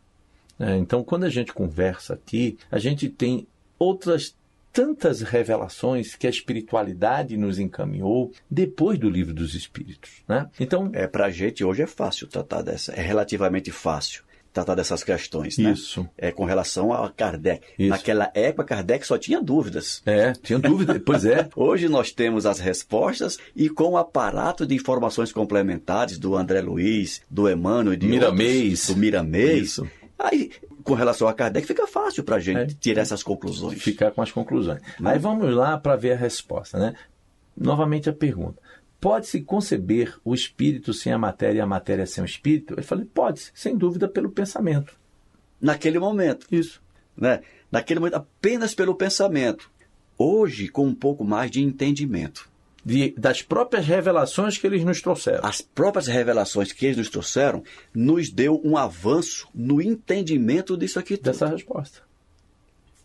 É, 0.59 0.77
então, 0.77 1.03
quando 1.03 1.23
a 1.23 1.29
gente 1.29 1.51
conversa 1.51 2.13
aqui, 2.13 2.59
a 2.69 2.77
gente 2.77 3.09
tem 3.09 3.47
outras 3.79 4.35
tantas 4.77 5.21
revelações 5.21 6.15
que 6.15 6.27
a 6.27 6.29
espiritualidade 6.29 7.35
nos 7.35 7.57
encaminhou 7.57 8.31
depois 8.47 8.99
do 8.99 9.09
livro 9.09 9.33
dos 9.33 9.55
Espíritos, 9.55 10.21
né? 10.27 10.47
Então, 10.59 10.91
é 10.93 11.07
para 11.07 11.25
a 11.25 11.31
gente 11.31 11.63
hoje 11.63 11.81
é 11.81 11.87
fácil 11.87 12.27
tratar 12.27 12.61
dessa, 12.61 12.91
é 12.93 13.01
relativamente 13.01 13.71
fácil 13.71 14.21
tratar 14.53 14.75
dessas 14.75 15.03
questões, 15.03 15.57
né? 15.57 15.71
Isso. 15.71 16.07
É 16.15 16.31
com 16.31 16.45
relação 16.45 16.93
a 16.93 17.09
Kardec. 17.09 17.65
Isso. 17.77 17.89
Naquela 17.89 18.31
época, 18.35 18.65
Kardec 18.65 19.05
só 19.05 19.17
tinha 19.17 19.41
dúvidas. 19.41 20.03
É, 20.05 20.33
tinha 20.33 20.59
dúvida, 20.59 21.01
pois 21.03 21.25
é. 21.25 21.49
Hoje 21.55 21.89
nós 21.89 22.11
temos 22.11 22.45
as 22.45 22.59
respostas 22.59 23.39
e 23.55 23.69
com 23.69 23.91
o 23.91 23.97
aparato 23.97 24.65
de 24.65 24.75
informações 24.75 25.31
complementares 25.31 26.19
do 26.19 26.35
André 26.35 26.61
Luiz, 26.61 27.21
do 27.29 27.49
Emmanuel 27.49 27.93
e 27.93 27.97
de 27.97 28.07
Miramês. 28.07 28.81
Outros, 28.81 28.87
do 28.87 28.97
Miramês. 28.97 29.63
Isso. 29.63 29.87
Aí, 30.19 30.51
com 30.87 30.93
relação 30.93 31.27
a 31.27 31.33
Kardec, 31.33 31.67
fica 31.67 31.85
fácil 31.85 32.23
para 32.23 32.37
a 32.37 32.39
gente 32.39 32.73
é. 32.73 32.77
tirar 32.79 33.01
essas 33.01 33.21
conclusões. 33.21 33.81
Ficar 33.81 34.11
com 34.11 34.21
as 34.21 34.31
conclusões. 34.31 34.81
Não. 34.97 35.11
Aí 35.11 35.19
vamos 35.19 35.53
lá 35.53 35.77
para 35.77 35.97
ver 35.97 36.13
a 36.13 36.15
resposta. 36.15 36.79
Né? 36.79 36.95
Novamente 37.55 38.09
a 38.09 38.13
pergunta. 38.13 38.61
Pode-se 38.99 39.41
conceber 39.41 40.17
o 40.23 40.33
espírito 40.33 40.93
sem 40.93 41.11
a 41.11 41.17
matéria 41.17 41.57
e 41.57 41.61
a 41.61 41.65
matéria 41.67 42.05
sem 42.05 42.23
o 42.23 42.25
espírito? 42.25 42.73
Ele 42.73 42.83
falou, 42.83 43.05
pode, 43.13 43.51
sem 43.53 43.75
dúvida, 43.77 44.07
pelo 44.07 44.31
pensamento. 44.31 44.97
naquele 45.59 45.99
momento. 45.99 46.47
Isso. 46.49 46.81
Né? 47.17 47.41
Naquele 47.69 47.99
momento, 47.99 48.15
apenas 48.15 48.73
pelo 48.73 48.95
pensamento. 48.95 49.69
Hoje, 50.17 50.69
com 50.69 50.87
um 50.87 50.95
pouco 50.95 51.25
mais 51.25 51.51
de 51.51 51.61
entendimento. 51.61 52.49
De, 52.87 53.13
das 53.17 53.41
próprias 53.41 53.85
revelações 53.85 54.57
que 54.57 54.65
eles 54.65 54.81
nos 54.85 55.01
trouxeram. 55.01 55.45
As 55.45 55.59
próprias 55.59 56.07
revelações 56.07 56.71
que 56.71 56.85
eles 56.85 56.95
nos 56.95 57.09
trouxeram 57.09 57.61
nos 57.93 58.29
deu 58.29 58.61
um 58.63 58.77
avanço 58.77 59.49
no 59.53 59.81
entendimento 59.81 60.77
disso 60.77 60.97
aqui 60.97 61.17
tudo. 61.17 61.25
Dessa 61.25 61.47
resposta. 61.47 62.01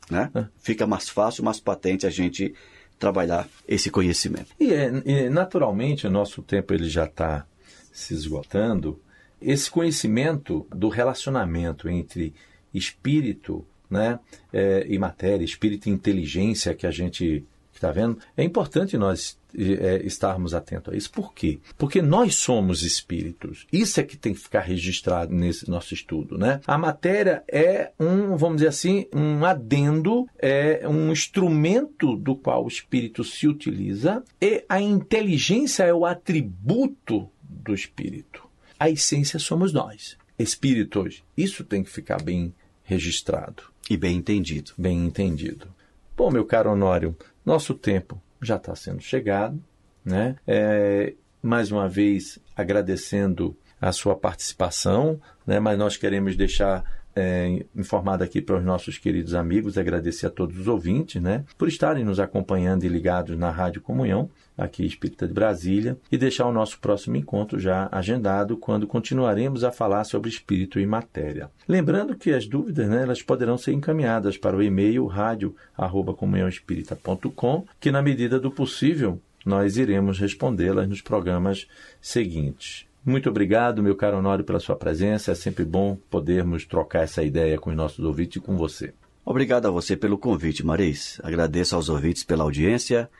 Né? 0.08 0.30
É. 0.36 0.44
Fica 0.60 0.86
mais 0.86 1.08
fácil, 1.08 1.42
mais 1.42 1.58
patente 1.58 2.06
a 2.06 2.10
gente 2.10 2.54
trabalhar 2.96 3.48
esse 3.66 3.90
conhecimento. 3.90 4.54
E, 4.60 4.72
é, 4.72 5.02
e 5.04 5.28
naturalmente 5.28 6.06
o 6.06 6.10
nosso 6.10 6.42
tempo 6.42 6.72
ele 6.72 6.88
já 6.88 7.06
está 7.06 7.44
se 7.92 8.14
esgotando. 8.14 9.00
Esse 9.40 9.68
conhecimento 9.68 10.64
do 10.70 10.88
relacionamento 10.88 11.88
entre 11.88 12.32
espírito 12.72 13.66
né, 13.90 14.20
é, 14.52 14.86
e 14.88 14.96
matéria, 14.96 15.44
espírito 15.44 15.88
e 15.88 15.92
inteligência 15.92 16.72
que 16.72 16.86
a 16.86 16.92
gente 16.92 17.44
está 17.82 17.90
vendo, 17.90 18.18
é 18.36 18.44
importante 18.44 18.96
nós 18.96 19.38
é, 19.56 20.00
estarmos 20.04 20.54
atentos 20.54 20.92
a 20.92 20.96
isso. 20.96 21.10
Por 21.10 21.34
quê? 21.34 21.58
Porque 21.76 22.00
nós 22.00 22.36
somos 22.36 22.82
espíritos. 22.82 23.66
Isso 23.72 24.00
é 24.00 24.02
que 24.02 24.16
tem 24.16 24.32
que 24.32 24.40
ficar 24.40 24.60
registrado 24.60 25.34
nesse 25.34 25.68
nosso 25.68 25.92
estudo. 25.92 26.38
Né? 26.38 26.60
A 26.66 26.78
matéria 26.78 27.42
é 27.48 27.90
um, 27.98 28.36
vamos 28.36 28.58
dizer 28.58 28.68
assim, 28.68 29.06
um 29.12 29.44
adendo, 29.44 30.26
é 30.38 30.88
um 30.88 31.12
instrumento 31.12 32.16
do 32.16 32.36
qual 32.36 32.64
o 32.64 32.68
espírito 32.68 33.24
se 33.24 33.48
utiliza 33.48 34.22
e 34.40 34.64
a 34.68 34.80
inteligência 34.80 35.84
é 35.84 35.92
o 35.92 36.06
atributo 36.06 37.28
do 37.42 37.74
espírito. 37.74 38.42
A 38.78 38.88
essência 38.88 39.38
somos 39.38 39.72
nós, 39.72 40.16
espíritos. 40.38 41.22
Isso 41.36 41.62
tem 41.64 41.82
que 41.84 41.90
ficar 41.90 42.22
bem 42.22 42.54
registrado. 42.84 43.64
E 43.90 43.96
bem 43.96 44.16
entendido. 44.16 44.72
Bem 44.78 45.04
entendido. 45.04 45.68
Bom, 46.16 46.30
meu 46.30 46.44
caro 46.44 46.70
Honório, 46.70 47.16
nosso 47.44 47.74
tempo 47.74 48.20
já 48.40 48.56
está 48.56 48.74
sendo 48.74 49.00
chegado, 49.00 49.62
né? 50.04 50.36
É, 50.46 51.14
mais 51.42 51.70
uma 51.70 51.88
vez 51.88 52.38
agradecendo 52.56 53.56
a 53.80 53.92
sua 53.92 54.14
participação, 54.14 55.20
né? 55.46 55.58
Mas 55.60 55.78
nós 55.78 55.96
queremos 55.96 56.36
deixar 56.36 56.84
é, 57.14 57.64
informado 57.76 58.24
aqui 58.24 58.40
para 58.40 58.56
os 58.56 58.64
nossos 58.64 58.98
queridos 58.98 59.34
amigos, 59.34 59.76
agradecer 59.76 60.26
a 60.26 60.30
todos 60.30 60.58
os 60.58 60.66
ouvintes, 60.66 61.20
né, 61.20 61.44
por 61.58 61.68
estarem 61.68 62.04
nos 62.04 62.18
acompanhando 62.18 62.84
e 62.84 62.88
ligados 62.88 63.36
na 63.36 63.50
Rádio 63.50 63.82
Comunhão, 63.82 64.30
aqui 64.56 64.84
Espírita 64.84 65.26
de 65.26 65.32
Brasília, 65.32 65.98
e 66.10 66.18
deixar 66.18 66.46
o 66.46 66.52
nosso 66.52 66.78
próximo 66.78 67.16
encontro 67.16 67.58
já 67.58 67.88
agendado, 67.90 68.56
quando 68.56 68.86
continuaremos 68.86 69.64
a 69.64 69.72
falar 69.72 70.04
sobre 70.04 70.30
espírito 70.30 70.78
e 70.78 70.86
matéria. 70.86 71.50
Lembrando 71.68 72.16
que 72.16 72.32
as 72.32 72.46
dúvidas, 72.46 72.88
né, 72.88 73.02
elas 73.02 73.20
poderão 73.22 73.58
ser 73.58 73.72
encaminhadas 73.72 74.36
para 74.36 74.56
o 74.56 74.62
e-mail 74.62 75.06
rádio@comunhãoespírita.com, 75.06 77.64
que 77.80 77.90
na 77.90 78.02
medida 78.02 78.38
do 78.38 78.50
possível 78.50 79.18
nós 79.44 79.76
iremos 79.76 80.18
respondê-las 80.18 80.88
nos 80.88 81.00
programas 81.00 81.66
seguintes. 82.00 82.86
Muito 83.04 83.28
obrigado, 83.28 83.82
meu 83.82 83.96
caro 83.96 84.18
Honório, 84.18 84.44
pela 84.44 84.60
sua 84.60 84.76
presença. 84.76 85.32
É 85.32 85.34
sempre 85.34 85.64
bom 85.64 85.98
podermos 86.08 86.64
trocar 86.64 87.02
essa 87.02 87.24
ideia 87.24 87.58
com 87.58 87.70
os 87.70 87.76
nossos 87.76 88.04
ouvintes 88.04 88.36
e 88.36 88.40
com 88.40 88.56
você. 88.56 88.94
Obrigado 89.24 89.66
a 89.66 89.70
você 89.70 89.96
pelo 89.96 90.16
convite, 90.16 90.64
Maris. 90.64 91.20
Agradeço 91.22 91.74
aos 91.74 91.88
ouvintes 91.88 92.22
pela 92.22 92.44
audiência 92.44 93.10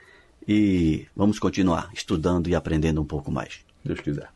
e 0.46 1.07
vamos 1.14 1.38
continuar 1.38 1.90
estudando 1.94 2.48
e 2.48 2.55
aprendendo 2.55 3.00
um 3.00 3.05
pouco 3.05 3.31
mais. 3.31 3.61
Deus 3.85 4.00
quiser. 4.00 4.28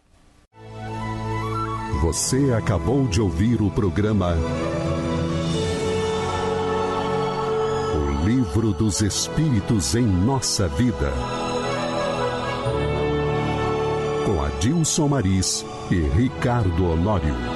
Você 2.03 2.53
acabou 2.53 3.07
de 3.09 3.21
ouvir 3.21 3.63
o 3.63 3.71
programa 3.71 4.35
O 7.95 8.27
Livro 8.27 8.73
dos 8.73 9.01
Espíritos 9.01 9.95
em 9.95 10.07
Nossa 10.07 10.69
Vida 10.69 11.13
com 14.27 14.43
Adilson 14.43 15.07
Maris 15.07 15.65
e 15.89 16.01
Ricardo 16.01 16.91
Honório. 16.91 17.56